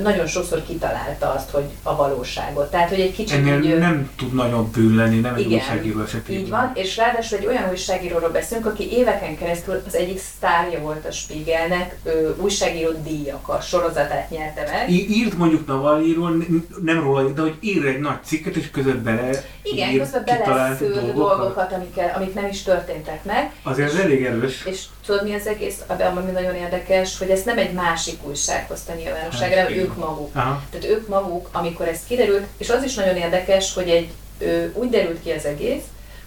nagyon 0.04 0.28
sokszor 0.28 0.64
kitalálta 0.68 1.34
azt, 1.34 1.50
hogy 1.50 1.64
a 1.84 1.96
valóságot. 1.96 2.72
Tehát, 2.72 2.90
hogy 2.90 3.00
egy 3.00 3.14
kicsit 3.14 3.38
Ennél 3.38 3.64
így, 3.64 3.78
nem 3.78 4.10
tud 4.18 4.34
nagyon 4.34 4.70
bűn 4.72 4.96
lenni, 4.96 5.20
nem 5.20 5.34
egy 5.34 5.40
Igen, 5.40 5.52
újságíró 5.54 6.02
esetében. 6.02 6.42
így 6.42 6.50
van, 6.50 6.72
és 6.76 6.98
ráadásul 6.98 7.38
egy 7.38 7.46
olyan 7.46 7.70
újságíróról 7.70 8.30
beszélünk, 8.30 8.66
aki 8.66 8.92
éveken 8.92 9.38
keresztül 9.38 9.82
az 9.88 9.96
egyik 9.96 10.20
sztárja 10.20 10.80
volt 10.80 11.06
a 11.06 11.12
Spiegelnek, 11.12 11.96
ö, 12.04 12.30
újságíró 12.38 12.92
díjak, 13.04 13.48
a 13.50 13.60
sorozatát 13.62 14.30
nyerte 14.30 14.70
meg. 14.72 14.90
Í- 14.92 15.10
írt 15.10 15.38
mondjuk 15.38 15.68
Navalnyiról, 15.68 16.44
nem 16.84 17.04
róla, 17.04 17.30
de 17.30 17.42
hogy 17.42 17.56
ír 17.60 17.86
egy 17.86 18.00
nagy 18.00 18.24
cikket, 18.24 18.56
és 18.56 18.70
között 18.70 18.98
bele 19.00 19.30
Igen, 19.72 19.90
ír 19.90 20.00
közben 20.00 20.24
beleszül 20.24 20.94
dolgokat. 20.94 21.16
dolgokat, 21.16 21.74
amikkel, 21.74 22.14
amik 22.16 22.34
nem 22.34 22.48
is 22.48 22.62
történtek 22.64 23.24
meg. 23.24 23.52
Azért 23.64 23.94
ez 23.94 24.00
elég 24.00 24.26
erős. 24.26 24.66
És 24.66 24.82
tudod 25.06 25.24
mi 25.24 25.34
az 25.34 25.48
egész, 25.48 25.76
ami 26.16 26.32
nagyon 26.32 26.56
érdekes, 26.56 27.18
hogy 27.18 27.30
ezt 27.30 27.46
nem 27.46 27.58
egy 27.58 27.72
másik 27.72 28.20
újság 28.28 28.68
hozta 28.68 28.94
nyilvánosságra, 28.94 29.56
Hát, 29.60 29.70
ők 29.70 29.96
maguk. 29.98 30.36
Aha. 30.36 30.62
Tehát 30.70 30.88
ők 30.88 31.08
maguk, 31.08 31.50
amikor 31.52 31.88
ez 31.88 32.00
kiderült, 32.08 32.46
és 32.58 32.70
az 32.70 32.84
is 32.84 32.94
nagyon 32.94 33.16
érdekes, 33.16 33.74
hogy 33.74 33.90
egy 33.90 34.10
ö, 34.40 34.66
úgy 34.74 34.90
derült 34.90 35.22
ki 35.24 35.32
az 35.32 35.46
egész, 35.46 35.84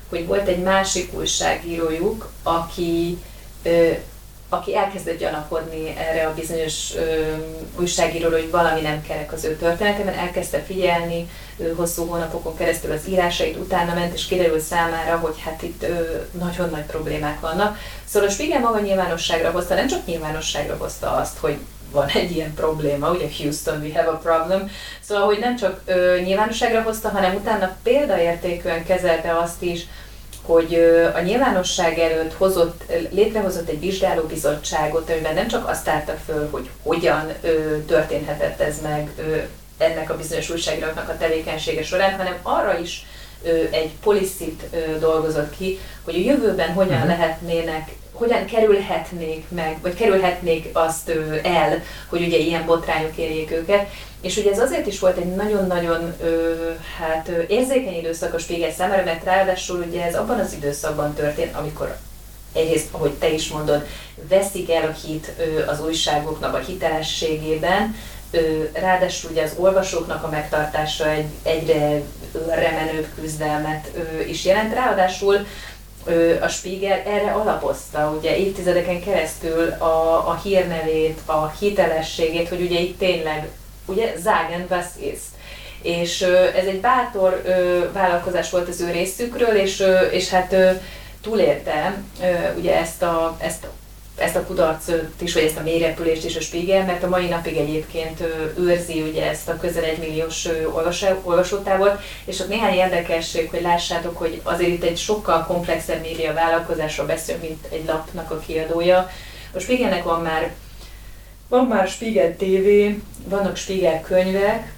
hogy 0.09 0.27
volt 0.27 0.49
egy 0.49 0.63
másik 0.63 1.13
újságírójuk, 1.15 2.31
aki 2.43 3.19
ö, 3.63 3.91
aki 4.53 4.77
elkezdett 4.77 5.19
gyanakodni 5.19 5.97
erre 5.97 6.27
a 6.27 6.35
bizonyos 6.35 6.95
ö, 6.97 7.35
újságíróról, 7.79 8.41
hogy 8.41 8.51
valami 8.51 8.81
nem 8.81 9.03
kerek 9.03 9.33
az 9.33 9.45
ő 9.45 9.57
történetében, 9.57 10.15
elkezdte 10.15 10.59
figyelni 10.59 11.29
ö, 11.59 11.75
hosszú 11.75 12.07
hónapokon 12.07 12.57
keresztül 12.57 12.93
az 12.93 13.09
írásait, 13.09 13.57
utána 13.57 13.95
ment, 13.95 14.15
és 14.15 14.27
kiderült 14.27 14.61
számára, 14.61 15.19
hogy 15.19 15.35
hát 15.45 15.63
itt 15.63 15.83
ö, 15.83 16.17
nagyon 16.39 16.71
nagy 16.71 16.85
problémák 16.85 17.41
vannak. 17.41 17.79
Szóval 18.05 18.29
a 18.29 18.33
Spiegel 18.33 18.61
maga 18.61 18.81
nyilvánosságra 18.81 19.51
hozta, 19.51 19.75
nem 19.75 19.89
csak 19.89 20.07
nyilvánosságra 20.07 20.77
hozta 20.77 21.11
azt, 21.11 21.39
hogy 21.39 21.57
van 21.93 22.09
egy 22.21 22.31
ilyen 22.31 22.55
probléma, 22.55 23.11
ugye 23.11 23.27
Houston, 23.39 23.81
we 23.81 23.93
have 23.95 24.11
a 24.11 24.19
problem. 24.19 24.71
Szóval, 25.01 25.25
hogy 25.25 25.39
nem 25.39 25.57
csak 25.57 25.81
ö, 25.85 26.19
nyilvánosságra 26.25 26.83
hozta, 26.83 27.09
hanem 27.09 27.35
utána 27.35 27.77
példaértékűen 27.83 28.85
kezelte 28.85 29.39
azt 29.39 29.63
is, 29.63 29.87
hogy 30.43 30.75
a 31.15 31.21
nyilvánosság 31.21 31.99
előtt 31.99 32.33
hozott, 32.33 32.83
létrehozott 33.11 33.69
egy 33.69 33.81
vizsgálóbizottságot, 33.81 35.11
amiben 35.11 35.35
nem 35.35 35.49
csak 35.49 35.69
azt 35.69 35.85
tárta 35.85 36.13
föl, 36.27 36.49
hogy 36.51 36.71
hogyan 36.83 37.33
történhetett 37.87 38.61
ez 38.61 38.81
meg 38.83 39.11
ennek 39.79 40.11
a 40.11 40.17
bizonyos 40.17 40.51
újságíróknak 40.51 41.09
a 41.09 41.17
tevékenysége 41.17 41.83
során, 41.83 42.17
hanem 42.17 42.39
arra 42.43 42.79
is 42.79 43.07
egy 43.71 43.91
policy 44.03 44.57
dolgozott 44.99 45.57
ki, 45.57 45.79
hogy 46.05 46.15
a 46.15 46.19
jövőben 46.19 46.73
hogyan 46.73 46.93
uh-huh. 46.93 47.09
lehetnének 47.09 47.91
hogyan 48.21 48.45
kerülhetnék 48.45 49.45
meg, 49.49 49.79
vagy 49.83 49.95
kerülhetnék 49.95 50.69
azt 50.73 51.13
el, 51.43 51.83
hogy 52.07 52.23
ugye 52.23 52.37
ilyen 52.37 52.67
botrányok 52.67 53.17
érjék 53.17 53.51
őket. 53.51 53.91
És 54.21 54.37
ugye 54.37 54.51
ez 54.51 54.59
azért 54.59 54.87
is 54.87 54.99
volt 54.99 55.17
egy 55.17 55.35
nagyon-nagyon 55.35 56.17
hát, 56.99 57.29
érzékeny 57.49 57.97
időszak 57.97 58.35
a 58.35 58.39
Spiegel 58.39 58.73
számára, 58.73 59.05
mert 59.05 59.25
ráadásul 59.25 59.85
ugye 59.89 60.05
ez 60.05 60.15
abban 60.15 60.39
az 60.39 60.53
időszakban 60.53 61.15
történt, 61.15 61.57
amikor 61.57 61.97
egyrészt, 62.53 62.89
ahogy 62.91 63.13
te 63.13 63.33
is 63.33 63.49
mondod, 63.49 63.87
veszik 64.29 64.71
el 64.71 64.89
a 64.89 65.07
hit 65.07 65.33
az 65.67 65.85
újságoknak 65.85 66.55
a 66.55 66.59
hitelességében, 66.59 67.97
ráadásul 68.73 69.31
ugye 69.31 69.43
az 69.43 69.55
olvasóknak 69.57 70.25
a 70.25 70.29
megtartása 70.29 71.09
egy 71.11 71.27
egyre 71.43 72.03
remenőbb 72.49 73.07
küzdelmet 73.21 73.91
is 74.29 74.45
jelent, 74.45 74.75
ráadásul 74.75 75.47
a 76.41 76.49
Spiegel 76.49 76.99
erre 77.07 77.33
alapozta, 77.33 78.15
ugye 78.19 78.37
évtizedeken 78.37 79.03
keresztül 79.03 79.71
a, 79.71 80.29
a 80.29 80.41
hírnevét, 80.43 81.21
a 81.25 81.49
hitelességét, 81.59 82.49
hogy 82.49 82.61
ugye 82.61 82.81
itt 82.81 82.99
tényleg, 82.99 83.49
ugye 83.87 84.15
Zagen 84.19 84.67
was 84.71 84.87
ist. 85.01 85.21
És 85.83 86.23
ez 86.57 86.65
egy 86.65 86.81
bátor 86.81 87.43
vállalkozás 87.93 88.51
volt 88.51 88.69
az 88.69 88.81
ő 88.81 88.91
részükről, 88.91 89.57
és, 89.57 89.85
és 90.11 90.29
hát 90.29 90.55
túlélte 91.23 91.95
ugye 92.57 92.77
ezt 92.77 93.03
a, 93.03 93.37
ezt 93.39 93.67
ezt 94.21 94.37
a 94.37 94.45
kudarcot 94.45 95.21
is, 95.21 95.35
vagy 95.35 95.43
ezt 95.43 95.57
a 95.57 95.63
mélyrepülést 95.63 96.25
is 96.25 96.37
a 96.37 96.41
Spiegel, 96.41 96.85
mert 96.85 97.03
a 97.03 97.09
mai 97.09 97.29
napig 97.29 97.57
egyébként 97.57 98.23
őrzi 98.59 99.03
ugye 99.03 99.29
ezt 99.29 99.49
a 99.49 99.57
közel 99.57 99.85
egy 99.85 99.99
milliós 99.99 100.49
olvasótávot, 101.23 102.01
és 102.25 102.41
ott 102.41 102.49
néhány 102.49 102.75
érdekesség, 102.75 103.51
hogy 103.51 103.63
lássátok, 103.63 104.17
hogy 104.17 104.41
azért 104.43 104.71
itt 104.71 104.85
egy 104.85 104.99
sokkal 104.99 105.45
komplexebb 105.47 106.01
média 106.01 106.33
vállalkozásról 106.33 107.07
beszélünk, 107.07 107.43
mint 107.43 107.67
egy 107.71 107.85
lapnak 107.87 108.31
a 108.31 108.39
kiadója. 108.39 109.11
A 109.55 109.59
Spiegelnek 109.59 110.03
van 110.03 110.23
már 110.23 110.51
van 111.51 111.67
már 111.67 111.89
Spiegel 111.89 112.37
TV, 112.37 112.69
vannak 113.29 113.57
Spiegel 113.57 114.01
könyvek, 114.01 114.73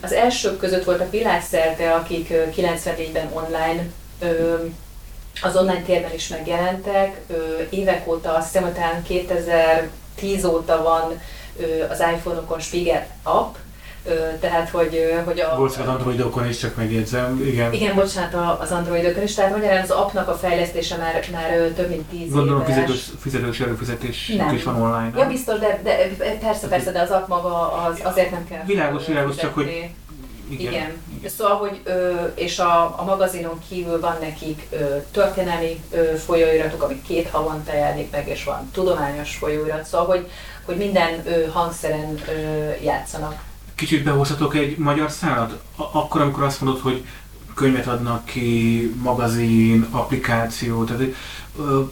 az 0.00 0.12
elsők 0.12 0.58
között 0.58 0.84
voltak 0.84 1.10
világszerte, 1.10 1.94
akik 1.94 2.32
94-ben 2.56 3.30
online 3.32 3.86
az 5.42 5.56
online 5.56 5.82
térben 5.82 6.14
is 6.14 6.28
megjelentek. 6.28 7.20
Évek 7.70 8.08
óta, 8.08 8.34
azt 8.34 8.46
hiszem, 8.46 8.62
hogy 8.62 8.72
talán 8.72 9.02
2010 9.02 10.44
óta 10.44 10.82
van 10.82 11.20
az 11.90 12.00
iPhone-okon 12.00 12.60
Spiegel 12.60 13.06
app, 13.22 13.54
tehát 14.40 14.68
hogy, 14.68 15.22
hogy 15.24 15.40
a... 15.40 15.56
Volt 15.56 15.76
az 15.76 15.88
Androidokon 15.88 16.48
is, 16.48 16.58
csak 16.58 16.76
megjegyzem, 16.76 17.42
igen. 17.46 17.72
Igen, 17.72 17.94
bocsánat, 17.94 18.60
az 18.60 18.70
Androidokon 18.70 19.22
is, 19.22 19.34
tehát 19.34 19.50
magyarán 19.50 19.82
az 19.82 19.90
appnak 19.90 20.28
a 20.28 20.34
fejlesztése 20.34 20.96
már, 20.96 21.24
már 21.32 21.72
több 21.76 21.88
mint 21.88 22.02
10 22.02 22.30
Gondolom 22.32 22.64
fizetős, 22.64 23.04
fizetős 23.20 23.60
előfizetés 23.60 24.32
is 24.54 24.62
van 24.62 24.82
online. 24.82 25.08
Nem? 25.08 25.18
Ja, 25.18 25.26
biztos, 25.26 25.58
de, 25.58 25.80
de 25.82 25.96
persze, 26.40 26.68
persze, 26.68 26.92
de 26.92 27.00
az 27.00 27.10
app 27.10 27.28
maga 27.28 27.72
az, 27.72 28.00
azért 28.02 28.30
nem 28.30 28.46
kell. 28.48 28.64
Világos, 28.66 29.06
világos, 29.06 29.36
csak 29.36 29.54
hogy 29.54 29.66
igen. 30.48 30.72
Igen. 30.72 30.92
Igen. 31.18 31.30
Szóval, 31.30 31.56
hogy, 31.56 31.80
ö, 31.84 32.12
és 32.34 32.58
a, 32.58 33.00
a 33.00 33.04
magazinon 33.04 33.58
kívül 33.68 34.00
van 34.00 34.16
nekik 34.20 34.66
ö, 34.70 34.96
történelmi 35.12 35.80
ö, 35.90 36.16
folyóiratok, 36.16 36.82
amik 36.82 37.02
két 37.02 37.28
havonta 37.30 37.74
jelenik 37.74 38.10
meg, 38.10 38.28
és 38.28 38.44
van 38.44 38.70
tudományos 38.72 39.36
folyóirat, 39.36 39.84
szóval, 39.84 40.06
hogy, 40.06 40.30
hogy 40.64 40.76
minden 40.76 41.22
ö, 41.26 41.46
hangszeren 41.52 42.20
ö, 42.28 42.70
játszanak. 42.82 43.42
Kicsit 43.74 44.04
behozhatok 44.04 44.54
egy 44.54 44.78
magyar 44.78 45.10
szálat? 45.10 45.62
Akkor, 45.76 46.20
amikor 46.20 46.42
azt 46.42 46.60
mondod, 46.60 46.80
hogy 46.80 47.04
könyvet 47.54 47.86
adnak 47.86 48.24
ki, 48.24 48.94
magazin, 49.02 49.86
applikáció, 49.90 50.84
tehát 50.84 51.02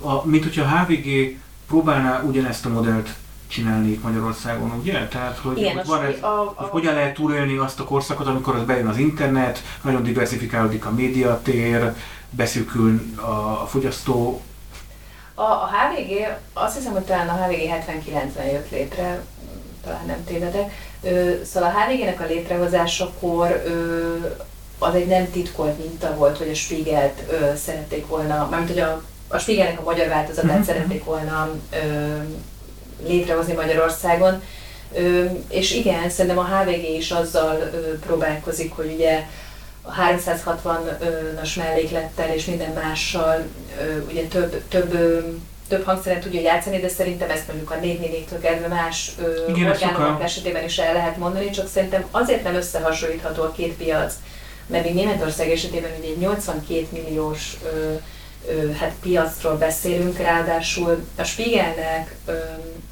a, 0.00 0.26
mint 0.26 0.42
hogyha 0.42 0.62
a 0.64 0.78
HVG 0.78 1.36
próbálná 1.66 2.22
ugyanezt 2.22 2.66
a 2.66 2.68
modellt 2.68 3.14
csinálnék 3.46 4.02
Magyarországon, 4.02 4.72
ugye? 4.80 5.08
Tehát, 5.08 5.38
hogy, 5.38 5.58
Igen, 5.58 5.76
hogy, 5.76 5.86
van 5.86 6.04
ez, 6.04 6.22
a, 6.22 6.26
a, 6.26 6.54
hogy 6.56 6.68
hogyan 6.68 6.94
lehet 6.94 7.14
túlélni 7.14 7.56
azt 7.56 7.80
a 7.80 7.84
korszakot, 7.84 8.26
amikor 8.26 8.54
az 8.54 8.64
bejön 8.64 8.86
az 8.86 8.96
internet, 8.96 9.62
nagyon 9.82 10.02
diversifikálódik 10.02 10.86
a 10.86 10.90
médiatér, 10.90 11.94
beszűkül 12.30 13.00
a 13.16 13.66
fogyasztó. 13.66 14.42
A, 15.34 15.42
a 15.42 15.68
HVG, 15.68 16.38
azt 16.52 16.76
hiszem, 16.76 16.92
hogy 16.92 17.02
talán 17.02 17.28
a 17.28 17.44
HVG 17.44 17.68
79-ben 17.88 18.46
jött 18.46 18.70
létre, 18.70 19.24
talán 19.84 20.06
nem 20.06 20.24
tévedek. 20.24 20.72
Szóval 21.44 21.68
a 21.68 21.80
HVG-nek 21.80 22.20
a 22.20 22.26
létrehozásakor 22.26 23.62
ö, 23.66 24.16
az 24.78 24.94
egy 24.94 25.06
nem 25.06 25.30
titkolt 25.30 25.78
minta 25.78 26.14
volt, 26.14 26.38
hogy 26.38 26.48
a 26.48 26.54
Spiegelt 26.54 27.22
ö, 27.30 27.56
szerették 27.56 28.06
volna, 28.06 28.48
mármint 28.50 28.70
hogy 28.70 28.80
a, 28.80 29.02
a 29.28 29.38
Spiegelnek 29.38 29.80
a 29.80 29.84
magyar 29.84 30.08
változatát 30.08 30.52
mm-hmm. 30.52 30.62
szerették 30.62 31.04
volna 31.04 31.50
ö, 31.70 32.16
létrehozni 33.06 33.52
Magyarországon. 33.52 34.42
És 35.48 35.74
igen, 35.74 36.10
szerintem 36.10 36.38
a 36.38 36.46
HVG 36.46 36.96
is 36.96 37.10
azzal 37.10 37.70
próbálkozik, 38.06 38.72
hogy 38.72 38.92
ugye 38.94 39.26
a 39.82 39.92
360-as 39.92 41.56
melléklettel 41.56 42.34
és 42.34 42.44
minden 42.44 42.72
mással 42.72 43.44
ugye 44.08 44.26
több, 44.26 44.62
több 44.68 44.94
több 45.68 45.84
hangszeren 45.84 46.20
tudja 46.20 46.40
játszani, 46.40 46.80
de 46.80 46.88
szerintem 46.88 47.30
ezt 47.30 47.46
mondjuk 47.46 47.70
a 47.70 47.76
4 47.76 48.00
4 48.00 48.24
kezdve 48.40 48.68
más 48.68 49.10
Igen, 49.48 49.70
orgánumok 49.70 50.22
esetében 50.22 50.64
is 50.64 50.78
el 50.78 50.92
lehet 50.92 51.16
mondani, 51.16 51.50
csak 51.50 51.68
szerintem 51.68 52.04
azért 52.10 52.42
nem 52.42 52.54
összehasonlítható 52.54 53.42
a 53.42 53.52
két 53.52 53.72
piac, 53.72 54.14
mert 54.66 54.84
még 54.84 54.94
Németország 54.94 55.50
esetében 55.50 55.90
ugye 55.98 56.08
egy 56.08 56.18
82 56.18 56.86
milliós 56.90 57.56
ö, 57.64 57.94
ö, 58.48 58.72
hát 58.72 58.92
piacról 59.00 59.56
beszélünk, 59.56 60.18
ráadásul 60.18 61.06
a 61.16 61.22
Spiegelnek 61.22 62.14
ö, 62.26 62.32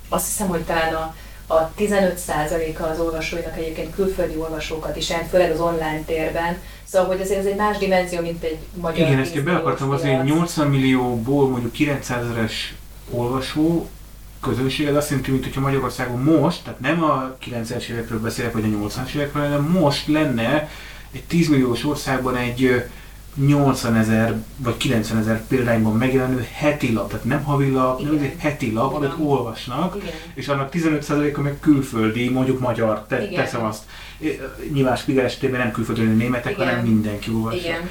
azt 0.08 0.26
hiszem, 0.26 0.48
hogy 0.48 0.62
talán 0.62 0.94
a, 0.94 1.14
a 1.54 1.72
15%-a 1.78 2.82
az 2.82 3.00
olvasóinak 3.00 3.56
egyébként 3.56 3.94
külföldi 3.94 4.36
olvasókat 4.36 4.96
is 4.96 5.08
jelent, 5.08 5.28
főleg 5.28 5.50
az 5.50 5.60
online 5.60 6.02
térben. 6.06 6.56
Szóval, 6.92 7.08
hogy 7.08 7.20
azért 7.20 7.38
ez 7.38 7.46
egy 7.46 7.56
más 7.56 7.78
dimenzió, 7.78 8.20
mint 8.20 8.42
egy 8.42 8.58
magyar 8.74 9.06
Igen, 9.06 9.18
ezt 9.18 9.42
be 9.42 9.54
akartam 9.54 9.90
azért 9.90 10.24
80 10.24 10.66
millióból 10.68 11.48
mondjuk 11.48 11.72
900 11.72 12.24
ezeres 12.24 12.74
olvasó 13.10 13.88
közönség, 14.40 14.86
ez 14.86 14.94
azt 14.94 15.08
jelenti, 15.08 15.30
mint 15.30 15.44
hogyha 15.44 15.60
Magyarországon 15.60 16.22
most, 16.22 16.62
tehát 16.64 16.80
nem 16.80 17.02
a 17.02 17.36
90-es 17.46 17.88
évekről 17.88 18.20
beszélek, 18.20 18.52
vagy 18.52 18.64
a 18.64 18.86
80-as 18.86 19.14
évekről, 19.14 19.42
hanem 19.42 19.62
most 19.62 20.06
lenne 20.06 20.68
egy 21.12 21.22
10 21.22 21.48
milliós 21.48 21.84
országban 21.84 22.36
egy 22.36 22.84
80 23.46 23.96
ezer 23.96 24.34
vagy 24.56 24.76
90 24.76 25.18
ezer 25.18 25.42
példányban 25.46 25.96
megjelenő 25.96 26.46
heti 26.52 26.92
lap, 26.92 27.08
tehát 27.08 27.24
nem 27.24 27.42
havilap, 27.42 28.00
nem 28.02 28.18
egy 28.22 28.34
heti 28.38 28.72
lap, 28.72 28.94
amit 28.94 29.14
olvasnak, 29.18 29.96
Igen. 29.96 30.14
és 30.34 30.48
annak 30.48 30.70
15%-a 30.72 31.40
meg 31.40 31.60
külföldi, 31.60 32.28
mondjuk 32.28 32.60
magyar, 32.60 33.04
te, 33.08 33.28
teszem 33.28 33.64
azt. 33.64 33.82
Nyilván 34.72 34.96
Spiegel 34.96 35.24
esetében 35.24 35.60
nem 35.60 35.70
külföldi 35.72 36.02
németek, 36.02 36.52
Igen. 36.52 36.68
hanem 36.68 36.84
mindenki 36.84 37.30
olvassa. 37.30 37.56
Igen. 37.56 37.88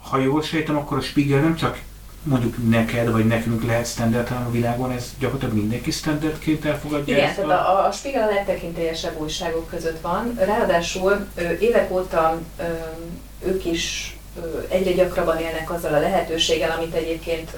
Ha 0.00 0.18
jól 0.18 0.42
sejtem, 0.42 0.76
akkor 0.76 0.98
a 0.98 1.00
Spiegel 1.00 1.40
nem 1.40 1.56
csak 1.56 1.80
mondjuk 2.22 2.70
neked 2.70 3.10
vagy 3.10 3.26
nekünk 3.26 3.64
lehet 3.64 3.86
standard, 3.86 4.28
hanem 4.28 4.46
a 4.46 4.50
világon 4.50 4.90
ez 4.90 5.14
gyakorlatilag 5.18 5.54
mindenki 5.54 5.90
standardként 5.90 6.64
elfogadja 6.64 7.16
Igen, 7.16 7.34
tehát 7.34 7.50
a, 7.50 7.86
a 7.86 7.90
Spiegel 7.92 8.28
a 8.28 8.32
legtekintélyesebb 8.32 9.20
újságok 9.20 9.68
között 9.68 10.00
van. 10.00 10.34
Ráadásul 10.38 11.26
évek 11.60 11.90
óta 11.90 12.40
ők 13.44 13.64
is 13.64 14.16
egyre 14.68 14.92
gyakrabban 14.92 15.38
élnek 15.38 15.70
azzal 15.70 15.94
a 15.94 16.00
lehetőséggel, 16.00 16.70
amit 16.70 16.94
egyébként 16.94 17.50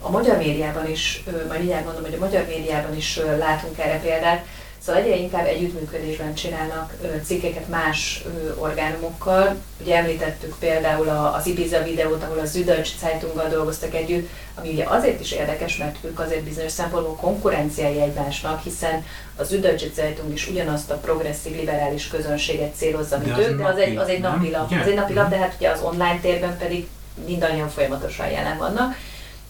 a 0.00 0.10
magyar 0.10 0.36
médiában 0.36 0.90
is, 0.90 1.24
majd 1.48 1.58
mindjárt 1.58 1.84
mondom, 1.84 2.02
hogy 2.02 2.14
a 2.14 2.18
magyar 2.18 2.46
médiában 2.46 2.96
is 2.96 3.20
látunk 3.38 3.78
erre 3.78 4.00
példát, 4.00 4.46
Szóval 4.84 5.02
egyre 5.02 5.16
inkább 5.16 5.46
együttműködésben 5.46 6.34
csinálnak 6.34 6.94
cikkeket 7.24 7.68
más 7.68 8.24
orgánumokkal. 8.58 9.56
Ugye 9.80 9.96
említettük 9.96 10.58
például 10.58 11.08
az 11.08 11.46
Ibiza 11.46 11.82
videót, 11.82 12.22
ahol 12.22 12.38
a 12.38 12.46
Süddeutsche 12.46 12.96
Zeitunggal 13.00 13.48
dolgoztak 13.48 13.94
együtt, 13.94 14.28
ami 14.54 14.68
ugye 14.68 14.84
azért 14.84 15.20
is 15.20 15.32
érdekes, 15.32 15.76
mert 15.76 15.96
ők 16.04 16.20
azért 16.20 16.42
bizonyos 16.42 16.72
szempontból 16.72 17.14
konkurenciái 17.14 18.00
egymásnak, 18.00 18.62
hiszen 18.62 19.04
az 19.36 19.48
Süddeutsche 19.48 19.88
Zeitung 19.94 20.32
is 20.32 20.48
ugyanazt 20.48 20.90
a 20.90 20.96
progresszív 20.96 21.56
liberális 21.56 22.08
közönséget 22.08 22.74
célozza, 22.76 23.18
mint 23.18 23.38
ők, 23.38 23.58
de 23.58 23.66
az 23.66 23.78
egy, 23.78 23.96
az 23.96 24.08
egy 24.08 24.20
napilap. 24.20 24.70
Az 24.80 24.86
egy 24.86 24.94
napilap, 24.94 25.30
de 25.30 25.36
hát 25.36 25.54
ugye 25.58 25.70
az 25.70 25.80
online 25.82 26.18
térben 26.20 26.58
pedig 26.58 26.86
mindannyian 27.26 27.68
folyamatosan 27.68 28.30
jelen 28.30 28.58
vannak. 28.58 28.94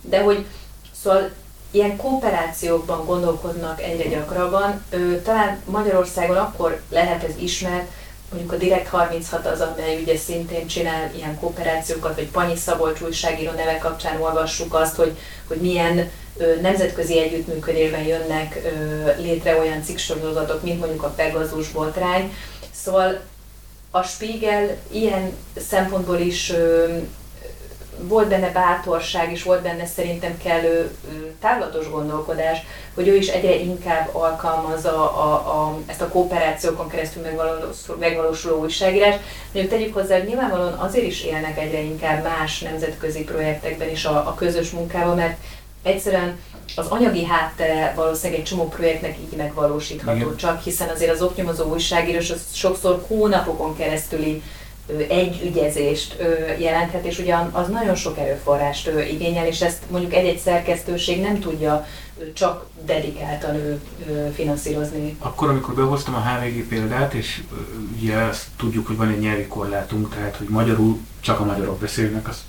De 0.01 0.21
hogy 0.21 0.45
szóval 1.03 1.31
ilyen 1.70 1.96
kooperációkban 1.96 3.04
gondolkodnak 3.04 3.83
egyre 3.83 4.09
gyakrabban. 4.09 4.85
Talán 5.24 5.62
Magyarországon 5.64 6.37
akkor 6.37 6.81
lehet 6.90 7.24
ez 7.24 7.37
ismert, 7.37 7.90
mondjuk 8.31 8.52
a 8.52 8.57
Direkt 8.57 8.88
36 8.88 9.46
az, 9.46 9.61
amely 9.61 10.00
ugye 10.02 10.16
szintén 10.16 10.66
csinál 10.66 11.11
ilyen 11.14 11.38
kooperációkat, 11.38 12.14
vagy 12.14 12.28
Panyi 12.28 12.57
Szabolcs 12.57 13.00
újságíró 13.00 13.50
neve 13.50 13.78
kapcsán 13.78 14.20
olvassuk 14.20 14.74
azt, 14.74 14.96
hogy, 14.96 15.18
hogy 15.46 15.57
milyen 15.57 16.11
nemzetközi 16.62 17.18
együttműködésben 17.18 18.02
jönnek 18.02 18.59
létre 19.18 19.59
olyan 19.59 19.83
cikksorozatok, 19.83 20.62
mint 20.62 20.78
mondjuk 20.78 21.02
a 21.02 21.12
Pegazus 21.16 21.68
botrány. 21.68 22.35
Szóval 22.70 23.20
a 23.90 24.02
Spiegel 24.02 24.76
ilyen 24.90 25.33
szempontból 25.68 26.18
is 26.18 26.52
volt 28.01 28.29
benne 28.29 28.51
bátorság, 28.51 29.33
és 29.33 29.43
volt 29.43 29.63
benne 29.63 29.87
szerintem 29.87 30.39
kellő 30.43 30.97
távlatos 31.41 31.91
gondolkodás, 31.91 32.59
hogy 32.95 33.09
ő 33.09 33.17
is 33.17 33.29
egyre 33.29 33.55
inkább 33.55 34.09
alkalmazza 34.13 35.13
a, 35.13 35.35
a, 35.35 35.79
ezt 35.87 36.01
a 36.01 36.09
kooperációkon 36.09 36.89
keresztül 36.89 37.23
megvalósuló, 37.23 37.99
megvalósuló 37.99 38.61
újságírás. 38.61 39.15
Mondjuk 39.53 39.75
tegyük 39.75 39.95
hozzá, 39.95 40.19
hogy 40.19 40.29
nyilvánvalóan 40.29 40.73
azért 40.73 41.07
is 41.07 41.25
élnek 41.25 41.59
egyre 41.59 41.81
inkább 41.81 42.23
más 42.23 42.61
nemzetközi 42.61 43.25
projektekben 43.25 43.91
is 43.91 44.05
a, 44.05 44.17
a 44.17 44.35
közös 44.35 44.71
munkával, 44.71 45.15
mert 45.15 45.37
egyszerűen 45.83 46.39
az 46.77 46.87
anyagi 46.87 47.25
háttere 47.25 47.93
valószínűleg 47.97 48.41
egy 48.41 48.47
csomó 48.47 48.69
projektnek 48.69 49.19
így 49.19 49.37
megvalósítható 49.37 50.17
Igen. 50.17 50.37
csak, 50.37 50.63
hiszen 50.63 50.89
azért 50.89 51.11
az 51.11 51.23
oknyomozó 51.23 51.65
újságírás 51.65 52.31
az 52.31 52.41
sokszor 52.53 53.05
hónapokon 53.07 53.77
keresztüli 53.77 54.43
egy 55.09 55.40
ügyezést 55.44 56.16
jelenthet, 56.59 57.05
és 57.05 57.18
ugye 57.18 57.37
az 57.53 57.68
nagyon 57.68 57.94
sok 57.94 58.18
erőforrást 58.18 58.90
igényel, 59.11 59.46
és 59.46 59.61
ezt 59.61 59.83
mondjuk 59.90 60.14
egy-egy 60.14 60.38
szerkesztőség 60.38 61.20
nem 61.20 61.40
tudja 61.40 61.87
csak 62.33 62.66
dedikáltan 62.85 63.55
ő 63.55 63.81
finanszírozni. 64.35 65.16
Akkor, 65.18 65.48
amikor 65.48 65.74
behoztam 65.74 66.14
a 66.14 66.29
HVG 66.29 66.68
példát, 66.68 67.14
és 67.14 67.42
ugye 67.96 68.16
azt 68.16 68.46
tudjuk, 68.57 68.87
hogy 68.87 68.96
van 68.96 69.09
egy 69.09 69.20
nyelvi 69.20 69.46
korlátunk, 69.46 70.14
tehát 70.14 70.37
hogy 70.37 70.48
magyarul 70.48 70.98
csak 71.20 71.40
a 71.40 71.44
magyarok 71.44 71.79
beszélnek, 71.79 72.29
az 72.29 72.42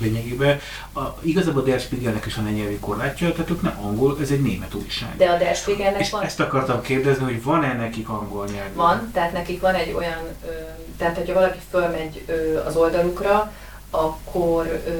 lényegében. 0.00 0.60
A, 0.94 1.00
igazából 1.20 1.62
a 1.62 1.64
Der 1.64 1.80
Spiegelnek 1.80 2.26
is 2.26 2.36
egy 2.36 2.54
nyelvi 2.54 2.78
korlátja, 2.78 3.32
tehát 3.32 3.50
ők 3.50 3.62
nem 3.62 3.78
angol, 3.82 4.16
ez 4.20 4.30
egy 4.30 4.42
német 4.42 4.74
újság. 4.74 5.16
De 5.16 5.30
a 5.30 5.38
Der 5.38 5.56
Spiegelnek 5.56 6.00
és 6.00 6.10
van... 6.10 6.22
ezt 6.22 6.40
akartam 6.40 6.80
kérdezni, 6.80 7.24
hogy 7.24 7.42
van-e 7.42 7.72
nekik 7.72 8.08
angol 8.08 8.46
nyelv? 8.46 8.74
Van, 8.74 9.10
tehát 9.12 9.32
nekik 9.32 9.60
van 9.60 9.74
egy 9.74 9.92
olyan, 9.92 10.22
ö, 10.46 10.50
tehát 10.98 11.16
hogyha 11.16 11.34
valaki 11.34 11.58
fölmegy 11.70 12.24
ö, 12.26 12.64
az 12.64 12.76
oldalukra, 12.76 13.52
akkor 13.90 14.82
ö, 14.86 14.92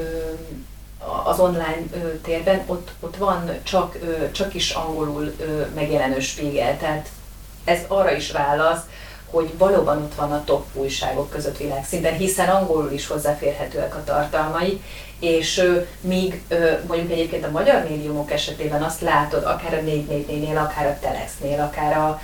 az 1.24 1.38
online 1.38 1.82
ö, 1.92 2.14
térben 2.22 2.62
ott, 2.66 2.90
ott 3.00 3.16
van 3.16 3.50
csak, 3.62 3.98
ö, 4.02 4.30
csak 4.30 4.54
is 4.54 4.70
angolul 4.70 5.34
megjelenő 5.74 6.20
Spiegel, 6.20 6.78
tehát 6.78 7.08
ez 7.64 7.80
arra 7.88 8.16
is 8.16 8.30
válasz, 8.30 8.80
hogy 9.36 9.58
valóban 9.58 10.02
ott 10.02 10.14
van 10.14 10.32
a 10.32 10.44
top 10.44 10.64
újságok 10.72 11.30
között 11.30 11.56
világszinten, 11.56 12.16
hiszen 12.16 12.48
angolul 12.48 12.92
is 12.92 13.06
hozzáférhetőek 13.06 13.94
a 13.94 14.04
tartalmai, 14.04 14.80
és 15.20 15.78
míg 16.00 16.42
mondjuk 16.86 17.10
egyébként 17.10 17.44
a 17.44 17.50
magyar 17.50 17.86
médiumok 17.88 18.30
esetében 18.30 18.82
azt 18.82 19.00
látod, 19.00 19.44
akár 19.44 19.74
a 19.74 19.90
444-nél, 19.90 20.64
akár 20.64 20.86
a 20.86 20.98
Telexnél, 21.00 21.60
akár 21.60 21.96
a, 21.96 22.20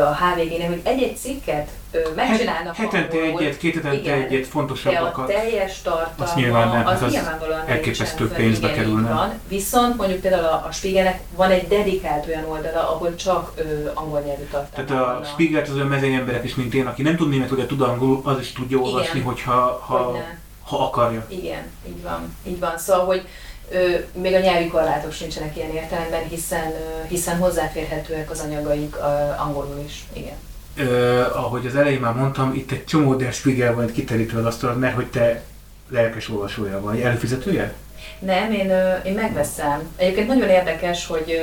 a 0.00 0.16
HVG-nél, 0.16 0.68
hogy 0.68 0.80
egy-egy 0.84 1.16
cikket 1.16 1.68
megcsinálnak 2.16 2.74
Hetente 2.74 3.16
egyet, 3.20 3.56
két 3.56 3.74
hetente 3.74 4.12
egyet 4.12 4.46
fontosabbakat. 4.46 5.26
De 5.26 5.34
a 5.34 5.36
teljes 5.36 5.82
tartalma, 5.82 6.32
az 6.32 6.34
nyilván 6.34 6.68
nem, 6.68 6.86
az, 6.86 7.02
az 7.02 7.12
nyilvánvalóan 7.12 7.66
elképesztő 7.66 8.28
pénzbe 8.28 8.66
igen, 8.66 8.78
kerülne. 8.78 9.12
Van. 9.12 9.32
Viszont 9.48 9.96
mondjuk 9.96 10.20
például 10.20 10.44
a, 10.44 10.64
a 10.68 10.72
Spiegelnek 10.72 11.20
van 11.36 11.50
egy 11.50 11.68
dedikált 11.68 12.26
olyan 12.26 12.44
oldala, 12.44 12.90
ahol 12.90 13.14
csak 13.14 13.52
ö, 13.56 13.90
angol 13.94 14.20
nyelvű 14.20 14.44
tartalma 14.50 14.86
Tehát 14.86 15.02
a 15.02 15.06
vannak. 15.06 15.26
Spiegelt 15.26 15.68
az 15.68 15.74
olyan 15.74 15.86
mezei 15.86 16.14
emberek 16.14 16.44
is, 16.44 16.54
mint 16.54 16.74
én, 16.74 16.86
aki 16.86 17.02
nem 17.02 17.16
tud 17.16 17.28
németül, 17.28 17.56
de 17.56 17.66
tud 17.66 17.80
angolul, 17.80 18.20
az 18.24 18.40
is 18.40 18.52
tudja 18.52 18.78
olvasni, 18.78 19.18
Igen. 19.18 19.32
hogyha 19.32 19.82
ha, 19.86 20.16
ha 20.64 20.84
akarja. 20.84 21.26
Igen, 21.28 21.62
így 21.88 22.02
van, 22.02 22.36
így 22.46 22.58
van. 22.58 22.78
Szóval, 22.78 23.04
hogy 23.04 23.26
ö, 23.70 23.94
még 24.12 24.34
a 24.34 24.38
nyelvi 24.38 24.68
korlátok 24.68 25.12
sincsenek 25.12 25.56
ilyen 25.56 25.70
értelemben, 25.70 26.28
hiszen, 26.28 26.70
ö, 26.70 27.06
hiszen 27.08 27.38
hozzáférhetőek 27.38 28.30
az 28.30 28.40
anyagaik 28.40 28.96
ö, 28.96 29.02
angolul 29.38 29.82
is. 29.86 30.04
Igen. 30.12 30.36
Ö, 30.76 31.20
ahogy 31.20 31.66
az 31.66 31.76
elején 31.76 32.00
már 32.00 32.14
mondtam, 32.14 32.54
itt 32.54 32.70
egy 32.70 32.84
csomó 32.84 33.14
Der 33.14 33.32
Spiegel 33.32 33.74
van 33.74 33.92
kiterítve 33.92 34.38
az 34.38 34.44
asztalon, 34.44 34.78
mert 34.78 34.94
hogy 34.94 35.06
te 35.06 35.42
lelkes 35.88 36.28
olvasója 36.28 36.80
vagy. 36.80 37.00
Előfizetője? 37.00 37.72
Nem, 38.18 38.52
én, 38.52 38.72
én 39.04 39.14
megveszem. 39.14 39.92
Egyébként 39.96 40.28
nagyon 40.28 40.48
érdekes, 40.48 41.06
hogy 41.06 41.42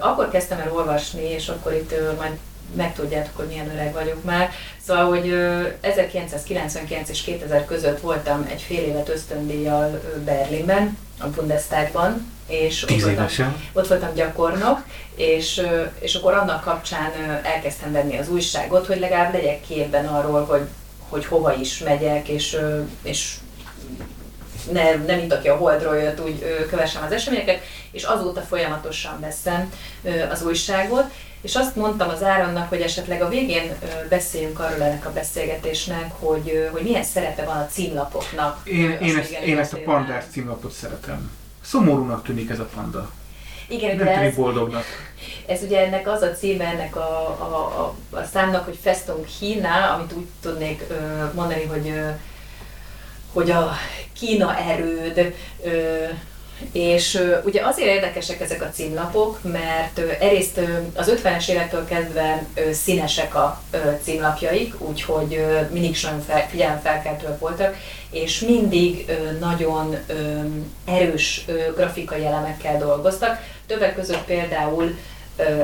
akkor 0.00 0.28
kezdtem 0.30 0.58
el 0.58 0.72
olvasni, 0.72 1.22
és 1.22 1.48
akkor 1.48 1.72
itt 1.72 1.94
majd 2.18 2.38
megtudjátok, 2.76 3.36
hogy 3.36 3.46
milyen 3.46 3.70
öreg 3.70 3.92
vagyok 3.92 4.24
már. 4.24 4.50
Szóval, 4.86 5.04
hogy 5.04 5.28
ö, 5.28 5.66
1999 5.80 7.08
és 7.08 7.22
2000 7.22 7.64
között 7.64 8.00
voltam 8.00 8.46
egy 8.50 8.62
fél 8.62 8.82
évet 8.82 9.08
ösztöndíjjal 9.08 10.00
Berlinben, 10.24 10.98
a 11.20 11.26
Bundestagban, 11.26 12.32
és 12.46 12.82
ott 12.82 13.02
voltam, 13.02 13.54
ott 13.72 13.86
voltam 13.86 14.14
gyakornok, 14.14 14.84
és, 15.14 15.62
és 15.98 16.14
akkor 16.14 16.32
annak 16.32 16.64
kapcsán 16.64 17.12
elkezdtem 17.42 17.92
venni 17.92 18.18
az 18.18 18.28
újságot, 18.28 18.86
hogy 18.86 18.98
legalább 18.98 19.32
legyek 19.32 19.60
képben 19.60 20.06
arról, 20.06 20.44
hogy, 20.44 20.66
hogy 21.08 21.26
hova 21.26 21.54
is 21.54 21.78
megyek, 21.78 22.28
és, 22.28 22.56
és 23.02 23.34
ne, 24.72 24.94
nem 24.94 25.18
mint 25.18 25.32
aki 25.32 25.48
a 25.48 25.56
Holdról 25.56 25.96
jött, 25.96 26.20
úgy 26.20 26.66
kövessem 26.70 27.02
az 27.02 27.12
eseményeket, 27.12 27.60
és 27.90 28.02
azóta 28.02 28.40
folyamatosan 28.40 29.20
veszem 29.20 29.72
az 30.30 30.42
újságot, 30.42 31.04
és 31.40 31.54
azt 31.56 31.76
mondtam 31.76 32.08
az 32.08 32.22
Áronnak, 32.22 32.68
hogy 32.68 32.80
esetleg 32.80 33.22
a 33.22 33.28
végén 33.28 33.72
beszéljünk 34.08 34.58
arról 34.58 34.82
ennek 34.82 35.06
a 35.06 35.12
beszélgetésnek, 35.12 36.12
hogy, 36.18 36.68
hogy 36.72 36.82
milyen 36.82 37.04
szerepe 37.04 37.44
van 37.44 37.56
a 37.56 37.66
címlapoknak. 37.66 38.60
Én, 38.64 38.90
én, 38.90 39.16
ezt, 39.16 39.30
én 39.30 39.58
ezt 39.58 39.72
a 39.72 39.78
pandás 39.84 40.24
címlapot 40.30 40.72
szeretem. 40.72 41.30
Szomorúnak 41.62 42.24
tűnik 42.24 42.50
ez 42.50 42.58
a 42.58 42.68
panda. 42.74 43.10
Igen, 43.68 43.96
Nem 43.96 44.06
tűnik 44.06 44.28
ez, 44.28 44.34
boldognak. 44.34 44.84
ez 45.46 45.62
ugye 45.62 45.86
ennek 45.86 46.08
az 46.08 46.22
a 46.22 46.32
címe 46.32 46.64
ennek 46.64 46.96
a, 46.96 47.36
a, 47.38 47.54
a, 47.54 48.16
a 48.16 48.24
számnak, 48.32 48.64
hogy 48.64 48.78
Festung 48.82 49.26
China, 49.38 49.94
amit 49.94 50.12
úgy 50.12 50.26
tudnék 50.42 50.84
ö, 50.88 50.94
mondani, 51.34 51.64
hogy 51.64 51.88
ö, 51.88 52.08
hogy 53.32 53.50
a 53.50 53.72
Kína 54.12 54.56
erőd, 54.58 55.34
ö, 55.64 56.04
és 56.72 57.22
ugye 57.44 57.62
azért 57.64 57.88
érdekesek 57.88 58.40
ezek 58.40 58.62
a 58.62 58.70
címlapok, 58.70 59.42
mert 59.42 59.98
egyrészt 59.98 60.60
az 60.94 61.12
50-es 61.22 61.48
évektől 61.48 61.84
kezdve 61.84 62.44
színesek 62.72 63.34
a 63.34 63.62
címlapjaik, 64.02 64.80
úgyhogy 64.80 65.46
mindig 65.70 65.90
is 65.90 66.02
nagyon 66.02 66.20
fel, 66.20 66.48
figyelemfelkeltőek 66.48 67.38
voltak, 67.38 67.76
és 68.10 68.40
mindig 68.40 69.10
nagyon 69.40 69.96
erős 70.84 71.44
grafikai 71.76 72.24
elemekkel 72.24 72.78
dolgoztak. 72.78 73.40
Többek 73.66 73.94
között 73.94 74.24
például 74.24 74.98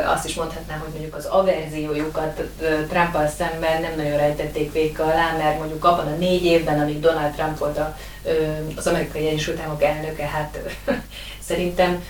azt 0.07 0.25
is 0.25 0.35
mondhatnám, 0.35 0.79
hogy 0.79 0.93
mondjuk 0.93 1.15
az 1.15 1.25
averziójukat 1.25 2.43
ö, 2.61 2.87
Trumpal 2.87 3.29
szemben 3.29 3.81
nem 3.81 3.93
nagyon 3.97 4.17
rejtették 4.17 4.73
véka 4.73 5.05
alá, 5.05 5.37
mert 5.37 5.59
mondjuk 5.59 5.85
abban 5.85 6.07
a 6.07 6.17
négy 6.17 6.45
évben, 6.45 6.81
amíg 6.81 7.01
Donald 7.01 7.33
Trump 7.33 7.59
volt 7.59 7.81
az 8.77 8.87
amerikai 8.87 9.27
Egyesült 9.27 9.61
Államok 9.61 9.83
elnöke, 9.83 10.27
hát 10.27 10.59
szerintem 11.49 12.05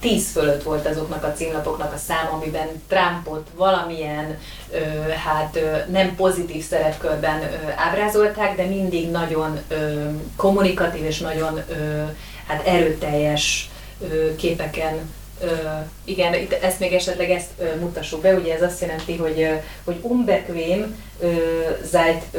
tíz 0.00 0.30
fölött 0.30 0.62
volt 0.62 0.86
azoknak 0.86 1.24
a 1.24 1.32
címlapoknak 1.32 1.92
a 1.92 1.96
száma, 1.96 2.30
amiben 2.30 2.82
Trumpot 2.88 3.48
valamilyen 3.56 4.38
hát 5.26 5.58
nem 5.90 6.14
pozitív 6.14 6.64
szerepkörben 6.64 7.40
ábrázolták, 7.76 8.56
de 8.56 8.64
mindig 8.64 9.10
nagyon 9.10 9.60
kommunikatív 10.36 11.04
és 11.04 11.18
nagyon 11.18 11.62
hát 12.46 12.66
erőteljes 12.66 13.70
képeken 14.36 15.16
ö, 15.40 15.46
igen, 16.04 16.34
itt 16.34 16.52
ezt 16.52 16.80
még 16.80 16.92
esetleg 16.92 17.30
ezt 17.30 17.50
ö, 17.58 17.64
mutassuk 17.80 18.20
be, 18.20 18.34
ugye 18.34 18.54
ez 18.54 18.62
azt 18.62 18.80
jelenti, 18.80 19.16
hogy, 19.16 19.40
ö, 19.40 19.54
hogy 19.84 19.96
unbequem 20.02 20.96
ö, 21.20 21.32
seit 21.92 22.22
ö, 22.32 22.38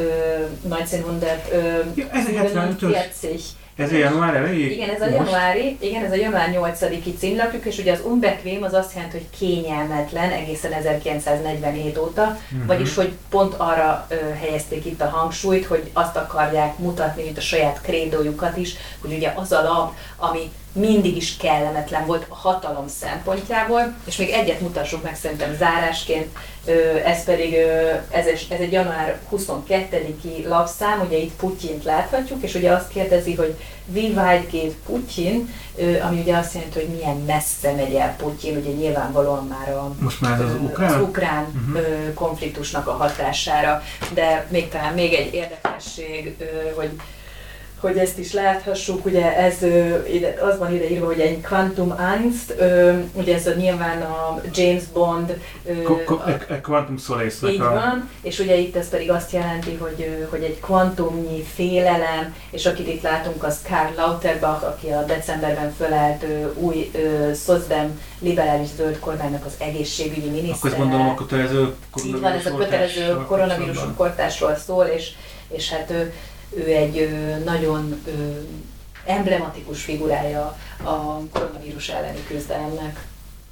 1940. 0.69 1.93
Ja, 1.95 2.05
1075-ös. 2.13 3.41
Ez 3.79 3.91
a 3.91 3.97
január 3.97 4.35
elejé? 4.35 4.65
Igen, 4.65 4.89
ez 4.89 5.01
a 5.01 5.09
januári, 5.09 5.77
igen, 5.79 6.05
ez 6.05 6.11
a 6.11 6.15
január 6.15 6.49
8-i 6.53 7.17
címlapjuk, 7.17 7.65
és 7.65 7.77
ugye 7.77 7.91
az 7.91 8.01
unbequem 8.03 8.63
az 8.63 8.73
azt 8.73 8.93
jelenti, 8.95 9.17
hogy 9.17 9.39
kényelmetlen 9.39 10.31
egészen 10.31 10.73
1947 10.73 11.97
óta, 11.97 12.21
uh-huh. 12.21 12.67
vagyis 12.67 12.95
hogy 12.95 13.11
pont 13.29 13.53
arra 13.57 14.07
ö, 14.09 14.15
helyezték 14.39 14.85
itt 14.85 15.01
a 15.01 15.09
hangsúlyt, 15.09 15.65
hogy 15.65 15.89
azt 15.93 16.15
akarják 16.15 16.77
mutatni, 16.77 17.23
mint 17.23 17.37
a 17.37 17.41
saját 17.41 17.81
krédójukat 17.81 18.57
is, 18.57 18.75
hogy 19.01 19.13
ugye 19.13 19.33
az 19.35 19.51
a 19.51 19.61
lap, 19.61 19.93
ami 20.17 20.51
mindig 20.79 21.15
is 21.15 21.37
kellemetlen 21.37 22.05
volt 22.05 22.25
a 22.29 22.35
hatalom 22.35 22.87
szempontjából, 22.87 23.95
és 24.05 24.15
még 24.15 24.29
egyet 24.29 24.61
mutassuk 24.61 25.03
meg 25.03 25.15
szerintem 25.15 25.55
zárásként, 25.57 26.27
ez 27.05 27.23
pedig 27.23 27.53
ez, 28.09 28.25
ez 28.25 28.59
egy 28.59 28.71
január 28.71 29.19
22-i 29.31 30.47
lapszám, 30.47 31.01
ugye 31.07 31.17
itt 31.17 31.35
Putyint 31.35 31.83
láthatjuk, 31.83 32.43
és 32.43 32.53
ugye 32.55 32.71
azt 32.71 32.89
kérdezi, 32.89 33.35
hogy 33.35 33.55
weit 33.93 34.51
geht 34.51 34.75
Putyin, 34.85 35.53
ami 36.01 36.19
ugye 36.19 36.37
azt 36.37 36.53
jelenti, 36.53 36.79
hogy 36.79 36.89
milyen 36.89 37.17
messze 37.17 37.71
megy 37.71 37.93
el 37.93 38.15
Putyin, 38.15 38.57
ugye 38.57 38.71
nyilvánvalóan 38.71 39.47
már 39.47 39.69
a, 39.69 39.93
Most 39.99 40.21
már 40.21 40.41
az 40.41 40.53
ukrán, 40.61 40.93
az 40.93 41.01
ukrán 41.01 41.45
uh-huh. 41.45 42.13
konfliktusnak 42.13 42.87
a 42.87 42.91
hatására, 42.91 43.83
de 44.13 44.47
még 44.49 44.69
talán 44.69 44.93
még 44.93 45.13
egy 45.13 45.33
érdekesség, 45.33 46.35
hogy 46.75 46.89
hogy 47.79 47.97
ezt 47.97 48.17
is 48.17 48.33
láthassuk, 48.33 49.05
ugye 49.05 49.37
ez 49.37 49.55
az 50.49 50.57
van 50.57 50.73
ide 50.73 50.89
írva, 50.89 51.05
hogy 51.05 51.19
egy 51.19 51.41
Quantum 51.41 51.95
Angst, 51.97 52.53
ugye 53.13 53.35
ez 53.35 53.47
a, 53.47 53.53
nyilván 53.53 54.01
a 54.01 54.41
James 54.53 54.83
Bond 54.93 55.41
a, 56.07 56.29
a 56.53 56.61
Quantum 56.61 56.97
solace 56.97 57.51
Így 57.51 57.59
a... 57.59 57.69
van, 57.69 58.09
és 58.21 58.39
ugye 58.39 58.55
itt 58.55 58.75
ez 58.75 58.89
pedig 58.89 59.11
azt 59.11 59.31
jelenti, 59.31 59.75
hogy, 59.75 60.27
hogy 60.29 60.43
egy 60.43 60.59
kvantumnyi 60.59 61.43
félelem, 61.53 62.35
és 62.51 62.65
akit 62.65 62.87
itt 62.87 63.01
látunk, 63.01 63.43
az 63.43 63.59
Karl 63.69 63.95
Lauterbach, 63.95 64.63
aki 64.63 64.89
a 64.89 65.03
decemberben 65.03 65.73
fölállt 65.77 66.25
új 66.53 66.91
Szozdem 67.33 67.99
liberális 68.19 68.67
zöld 68.75 68.99
kormánynak 68.99 69.45
az 69.45 69.53
egészségügyi 69.57 70.29
minisztere. 70.29 70.73
Akkor 70.73 70.77
gondolom 70.77 71.09
a 71.09 71.15
kötelező 71.15 71.73
koronavírus 71.91 72.15
Így 72.15 72.21
van, 72.21 72.31
ez 72.31 72.45
a 72.45 72.55
kötelező 72.55 73.25
koronavírus 73.27 73.79
kortásról 73.97 74.55
szól, 74.55 74.85
és, 74.85 75.11
és 75.47 75.69
hát 75.69 75.91
ő 75.91 76.13
ő 76.55 76.65
egy 76.65 77.09
nagyon 77.45 78.01
emblematikus 79.05 79.83
figurája 79.83 80.57
a 80.83 81.19
koronavírus 81.31 81.89
elleni 81.89 82.19
küzdelemnek. 82.27 83.07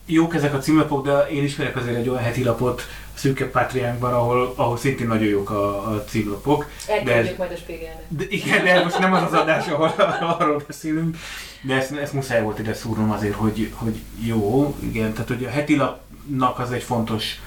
Jók 0.06 0.36
ezek 0.36 0.54
a 0.54 0.58
címlapok, 0.58 1.06
de 1.06 1.28
én 1.28 1.44
ismerek 1.44 1.76
azért 1.76 1.96
egy 1.96 2.10
olyan 2.10 2.24
heti 2.24 2.44
lapot 2.44 2.82
a 3.16 3.20
Szűke 3.20 3.46
Pátriánkban, 3.46 4.14
ahol, 4.14 4.54
ahol 4.56 4.78
szintén 4.78 5.08
nagyon 5.08 5.28
jók 5.28 5.50
a, 5.50 5.92
a 5.92 6.04
címlapok. 6.04 6.70
Elküldjük 6.88 7.38
majd 7.38 7.52
a 7.52 7.56
spiegelnek. 7.56 8.04
De, 8.08 8.24
igen, 8.30 8.64
de 8.64 8.84
most 8.84 9.00
nem 9.00 9.14
az 9.14 9.22
az 9.22 9.34
adás, 9.34 9.68
ahol 9.68 9.94
arról 10.40 10.64
beszélünk, 10.68 11.18
de 11.62 11.76
ezt, 11.76 11.92
ezt 11.92 12.14
muszáj 12.14 12.42
volt 12.42 12.60
ide 12.60 12.74
szúrnom 12.74 13.12
azért, 13.12 13.34
hogy, 13.34 13.72
hogy 13.76 14.02
jó, 14.20 14.76
igen, 14.80 15.14
tehát 15.14 15.28
hogy 15.28 15.46
a 15.46 15.50
heti 15.50 15.76
lapnak 15.76 16.60
az 16.60 16.72
egy 16.72 16.84
fontos 16.84 17.40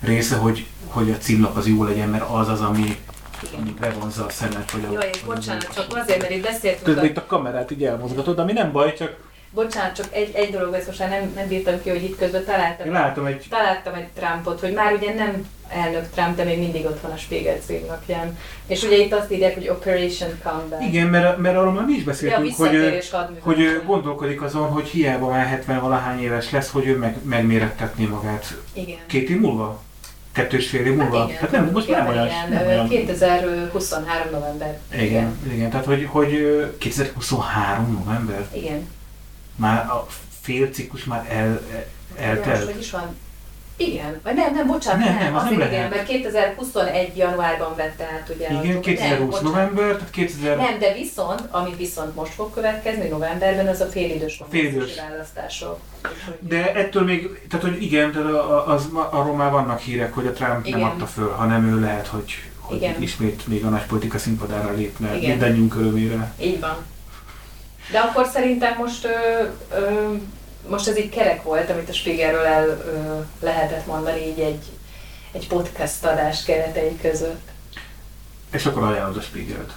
része, 0.00 0.36
hogy, 0.36 0.66
hogy 0.86 1.10
a 1.10 1.18
címlap 1.18 1.56
az 1.56 1.66
jó 1.66 1.84
legyen, 1.84 2.08
mert 2.08 2.30
az 2.30 2.48
az, 2.48 2.60
ami, 2.60 2.96
mondjuk 3.56 3.78
bevonza 3.78 4.24
a 4.24 4.30
szemet. 4.30 4.70
Vagy 4.70 4.84
a, 4.84 4.92
Jaj, 4.92 5.10
bocsánat, 5.26 5.74
csak 5.74 5.86
azért, 5.96 6.20
mert 6.20 6.32
itt 6.32 6.42
beszéltünk. 6.42 6.84
Közben 6.84 7.04
a... 7.04 7.06
itt 7.06 7.16
a 7.16 7.26
kamerát 7.26 7.70
így 7.70 7.84
elmozgatod, 7.84 8.38
ami 8.38 8.52
nem 8.52 8.72
baj, 8.72 8.94
csak 8.94 9.16
Bocsánat, 9.54 9.94
csak 9.94 10.06
egy, 10.10 10.30
egy 10.34 10.50
dolog, 10.50 10.74
ezt 10.74 10.86
most 10.86 10.98
már 10.98 11.08
nem, 11.08 11.32
nem 11.34 11.48
bírtam 11.48 11.82
ki, 11.82 11.90
hogy 11.90 12.02
itt 12.02 12.18
közben 12.18 12.44
találtam, 12.44 12.86
Én 12.86 12.92
látom 12.92 13.26
egy... 13.26 13.46
találtam 13.50 13.94
egy 13.94 14.06
Trumpot, 14.14 14.60
hogy 14.60 14.72
már 14.72 14.92
ugye 14.92 15.14
nem 15.14 15.46
elnök 15.68 16.10
Trump, 16.14 16.36
de 16.36 16.44
még 16.44 16.58
mindig 16.58 16.84
ott 16.84 17.00
van 17.00 17.10
a 17.10 17.16
Spiegel 17.16 17.58
címlapján. 17.66 18.38
És 18.66 18.82
ugye 18.82 18.96
itt 18.96 19.12
azt 19.12 19.32
írják, 19.32 19.54
hogy 19.54 19.68
Operation 19.68 20.30
Comeback. 20.42 20.82
Igen, 20.82 21.06
mert, 21.06 21.38
mert 21.38 21.56
arról 21.56 21.72
már 21.72 21.84
mi 21.84 21.92
is 21.92 22.02
beszéltünk, 22.02 22.58
ja, 22.58 22.66
hogy, 22.66 23.10
hogy 23.40 23.82
gondolkodik 23.86 24.42
azon, 24.42 24.68
hogy 24.68 24.88
hiába 24.88 25.28
már 25.28 25.46
70 25.46 25.80
valahány 25.80 26.22
éves 26.22 26.50
lesz, 26.50 26.70
hogy 26.70 26.86
ő 26.86 26.96
meg, 26.96 27.16
megmérettetné 27.24 28.04
magát. 28.04 28.56
Igen. 28.72 28.98
Két 29.06 29.28
év 29.28 29.40
múlva? 29.40 29.82
Kettős 30.32 30.68
fél 30.68 30.86
év 30.86 30.94
múlva? 30.94 31.18
Hát 31.18 31.28
igen, 31.28 31.40
hát 31.40 31.50
nem, 31.50 31.70
most 31.72 31.88
igen, 31.88 32.04
nem 32.04 32.12
olyan. 32.12 32.28
Nem 32.50 32.66
olyan. 32.66 32.88
2023 32.88 34.30
november. 34.30 34.78
Igen, 34.92 35.04
igen, 35.04 35.36
igen 35.54 35.70
tehát 35.70 35.86
hogy, 35.86 36.06
hogy 36.10 36.30
2023 36.78 38.04
november? 38.04 38.46
Igen. 38.52 38.88
Már 39.56 39.86
a 39.90 40.06
fél 40.40 40.70
ciklus 40.70 41.04
már 41.04 41.26
el, 41.30 41.60
eltelt. 42.16 42.58
Most, 42.58 42.72
hogy 42.72 42.80
is 42.80 42.90
van? 42.90 43.16
Igen, 43.86 44.20
vagy 44.24 44.34
nem, 44.34 44.54
nem, 44.54 44.66
bocsánat, 44.66 45.08
nem, 45.08 45.18
nem, 45.18 45.34
az 45.36 45.42
nem 45.42 45.52
igen, 45.52 45.70
lehet. 45.70 45.90
mert 45.90 46.06
2021 46.06 47.16
januárban 47.16 47.74
vette 47.76 48.04
át 48.04 48.32
ugye. 48.34 48.62
Igen, 48.62 48.80
2020 48.80 49.34
nem, 49.34 49.42
november, 49.42 49.92
tehát 49.94 50.10
2000... 50.10 50.56
Nem, 50.56 50.78
de 50.78 50.92
viszont, 50.92 51.42
ami 51.50 51.74
viszont 51.76 52.14
most 52.14 52.32
fog 52.32 52.54
következni 52.54 53.08
novemberben, 53.08 53.66
az 53.66 53.80
a 53.80 53.86
félidős, 53.86 54.40
a 54.40 54.46
félidős. 54.50 54.96
választások. 54.96 55.80
De 56.38 56.74
ettől 56.74 57.02
még, 57.02 57.46
tehát 57.48 57.66
hogy 57.66 57.82
igen, 57.82 58.12
tehát 58.12 58.28
az, 58.66 58.88
arról 59.10 59.36
már 59.36 59.50
vannak 59.50 59.80
hírek, 59.80 60.14
hogy 60.14 60.26
a 60.26 60.32
Trump 60.32 60.66
igen. 60.66 60.80
nem 60.80 60.88
adta 60.88 61.06
föl, 61.06 61.30
hanem 61.30 61.66
ő 61.66 61.80
lehet, 61.80 62.06
hogy, 62.06 62.34
hogy 62.60 62.76
igen. 62.76 63.02
ismét 63.02 63.46
még 63.46 63.64
a 63.64 63.68
nagy 63.68 63.86
politika 63.86 64.18
színpadára 64.18 64.72
lépne, 64.72 65.16
igen. 65.16 65.30
mindannyiunk 65.30 65.74
örömére. 65.74 66.34
Így 66.40 66.60
van. 66.60 66.76
De 67.90 67.98
akkor 67.98 68.26
szerintem 68.26 68.74
most 68.78 69.04
ö, 69.04 69.08
ö, 69.76 70.14
most 70.68 70.88
ez 70.88 70.98
így 70.98 71.08
kerek 71.08 71.42
volt, 71.42 71.70
amit 71.70 71.88
a 71.88 71.92
Spiegelről 71.92 72.44
el 72.44 72.66
ö, 72.68 73.20
lehetett 73.44 73.86
mondani 73.86 74.26
így 74.26 74.38
egy, 74.38 74.64
egy 75.32 75.46
podcast 75.48 76.04
adás 76.04 76.42
keretei 76.42 76.98
között. 77.00 77.48
És 78.50 78.66
akkor 78.66 78.82
ajánlod 78.82 79.16
a 79.16 79.20
Spiegelt. 79.20 79.72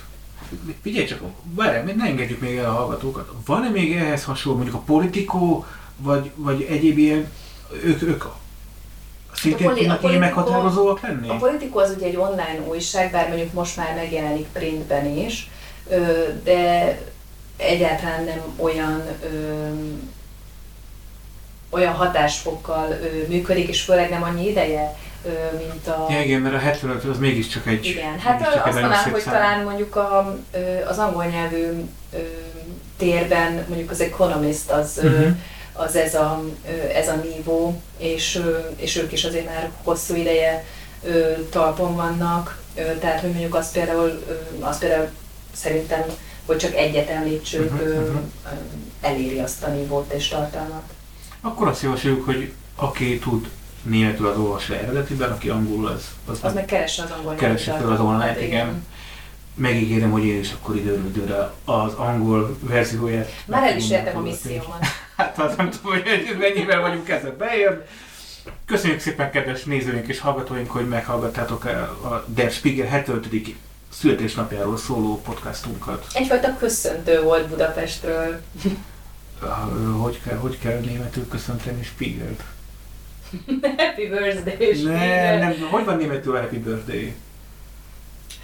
Figyelj 0.82 1.06
csak, 1.06 1.19
várj, 1.43 1.91
ne 1.91 2.06
engedjük 2.06 2.39
még 2.39 2.58
el 2.58 2.69
a 2.69 2.74
hallgatókat. 2.74 3.32
Van-e 3.45 3.69
még 3.69 3.95
ehhez 3.95 4.24
hasonló, 4.24 4.58
mondjuk 4.58 4.78
a 4.78 4.84
politikó, 4.86 5.65
vagy, 5.98 6.32
vagy 6.36 6.62
egyéb 6.69 6.98
ilyen, 6.98 7.32
ők, 7.84 8.02
ők 8.02 8.24
szintén 9.34 9.67
poli- 9.67 9.80
tudnak 9.80 10.04
ilyen 10.04 10.19
meghatározóak 10.19 11.02
lenni? 11.02 11.30
A 11.30 11.36
politikó 11.36 11.80
az 11.80 11.93
ugye 11.98 12.06
egy 12.06 12.15
online 12.15 12.60
újság, 12.67 13.12
bár 13.12 13.28
mondjuk 13.28 13.54
most 13.54 13.78
már 13.78 13.95
megjelenik 13.95 14.48
printben 14.48 15.06
is, 15.06 15.50
de 16.43 17.00
egyáltalán 17.58 18.24
nem 18.24 18.41
olyan 18.56 19.04
olyan 21.76 21.94
hatásfokkal 21.94 22.88
ö, 22.92 23.28
működik, 23.28 23.68
és 23.68 23.82
főleg 23.82 24.10
nem 24.10 24.24
annyi 24.24 24.50
ideje, 24.50 24.96
ö, 25.26 25.30
mint 25.58 25.88
a... 25.88 26.08
Ja, 26.10 26.22
igen, 26.22 26.42
mert 26.42 26.56
a 26.56 26.60
75 26.60 27.04
az 27.04 27.18
mégiscsak 27.18 27.68
egy... 27.68 27.86
Igen, 27.86 28.20
hát 28.20 28.54
csak 28.54 28.66
azt 28.66 28.74
mondanám, 28.74 29.12
hogy 29.12 29.22
szám. 29.22 29.34
talán 29.34 29.64
mondjuk 29.64 29.96
a, 29.96 30.38
az 30.88 30.98
angol 30.98 31.26
nyelvű 31.26 31.66
ö, 32.14 32.18
térben, 32.98 33.66
mondjuk 33.68 33.92
az 33.92 34.02
Economist 34.02 34.70
az, 34.70 35.00
uh-huh. 35.04 35.28
az 35.74 35.96
ez 35.96 36.16
a, 36.16 36.44
ez 36.94 37.08
a 37.08 37.16
nívó, 37.16 37.82
és, 37.98 38.42
és 38.76 38.96
ők 38.96 39.12
is 39.12 39.24
azért 39.24 39.46
már 39.46 39.70
hosszú 39.84 40.16
ideje 40.16 40.66
talpon 41.50 41.96
vannak, 41.96 42.62
tehát 43.00 43.20
hogy 43.20 43.30
mondjuk 43.30 43.56
azt 43.56 43.74
például, 43.74 44.24
azt 44.60 44.80
például 44.80 45.08
szerintem, 45.54 46.04
hogy 46.46 46.58
csak 46.58 46.76
egyet 46.76 47.10
említsük, 47.10 47.74
uh-huh, 47.74 47.90
uh-huh. 47.90 48.22
eléri 49.02 49.40
azt 49.40 49.64
a 49.64 49.68
nívót 49.68 50.14
és 50.14 50.28
tartalmat. 50.28 50.84
Akkor 51.41 51.67
azt 51.67 51.82
javasoljuk, 51.82 52.26
hogy 52.26 52.52
aki 52.76 53.19
tud 53.19 53.50
németül 53.86 54.28
az 54.28 54.38
olvasó 54.38 54.74
eredetiben, 54.74 55.32
aki 55.32 55.50
angolul 55.50 55.88
az... 55.88 56.08
Az, 56.26 56.39
az 56.41 56.54
meg 56.54 56.65
keresse 56.65 57.04
az 57.04 57.12
angol 57.12 57.36
Keresse 57.36 57.71
fel 57.71 57.91
az 57.91 58.00
online, 58.00 58.45
igen. 58.45 58.86
Megígérem, 59.54 60.12
hogy 60.12 60.26
én 60.26 60.39
is 60.39 60.52
akkor 60.52 60.76
időről 60.76 61.06
időre 61.06 61.52
az 61.65 61.93
angol 61.93 62.58
verzióját... 62.60 63.43
Már 63.45 63.71
el 63.71 63.78
is 63.78 63.89
értem 63.89 64.17
a 64.17 64.21
missziómat. 64.21 64.86
hát 65.17 65.39
az 65.39 65.56
nem 65.56 65.69
tudom, 65.69 65.91
hogy 65.91 66.36
mennyivel 66.39 66.82
vagyunk 66.82 67.10
ezzel 67.10 67.36
bejön. 67.38 67.84
Köszönjük 68.65 69.00
szépen, 69.00 69.32
kedves 69.32 69.63
nézőink 69.63 70.08
és 70.08 70.19
hallgatóink, 70.19 70.71
hogy 70.71 70.88
meghallgattátok 70.88 71.65
a 71.65 72.26
Der 72.28 72.52
Spiegel 72.52 72.88
75. 72.88 73.28
születésnapjáról 73.89 74.78
szóló 74.78 75.21
podcastunkat. 75.21 76.06
Egyfajta 76.13 76.58
köszöntő 76.58 77.21
volt 77.21 77.48
Budapestről 77.48 78.41
hogy 80.02 80.21
kell, 80.21 80.38
hogy 80.38 80.60
kell 80.60 80.80
németül 80.80 81.28
köszönteni 81.28 81.83
Spiegelt? 81.83 82.44
happy 83.77 84.08
birthday, 84.08 84.73
Spiegel! 84.73 85.38
Nem, 85.38 85.50
nem, 85.60 85.69
hogy 85.69 85.86
van 85.86 85.98
németül 85.98 86.36
a 86.36 86.40
happy 86.40 86.60
birthday? 86.60 87.15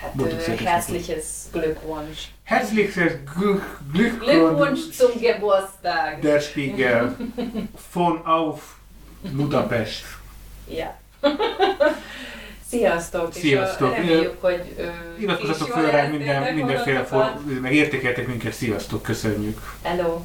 Hát 0.01 0.59
herzliches 0.59 1.25
Glückwunsch. 1.51 2.21
Herzliches 2.43 3.13
Glückwunsch 3.91 4.91
zum 4.91 5.19
Geburtstag. 5.19 6.19
Der 6.21 6.39
Spiegel. 6.41 7.17
Von 7.93 8.21
auf 8.25 8.75
Budapest. 9.31 10.05
Ja. 10.67 10.99
Sziasztok! 12.69 13.33
Sziasztok! 13.41 13.91
És 13.91 13.97
reméljük, 13.97 14.41
hogy 14.41 14.75
Iratkozzatok 15.19 15.67
fel 15.67 15.91
rá 15.91 16.07
minden, 16.07 16.53
mindenféle 16.53 17.03
for, 17.03 17.39
meg 17.61 17.73
értékeltek 17.73 18.27
minket. 18.27 18.53
Sziasztok! 18.53 19.01
Köszönjük! 19.01 19.59
Hello! 19.81 20.21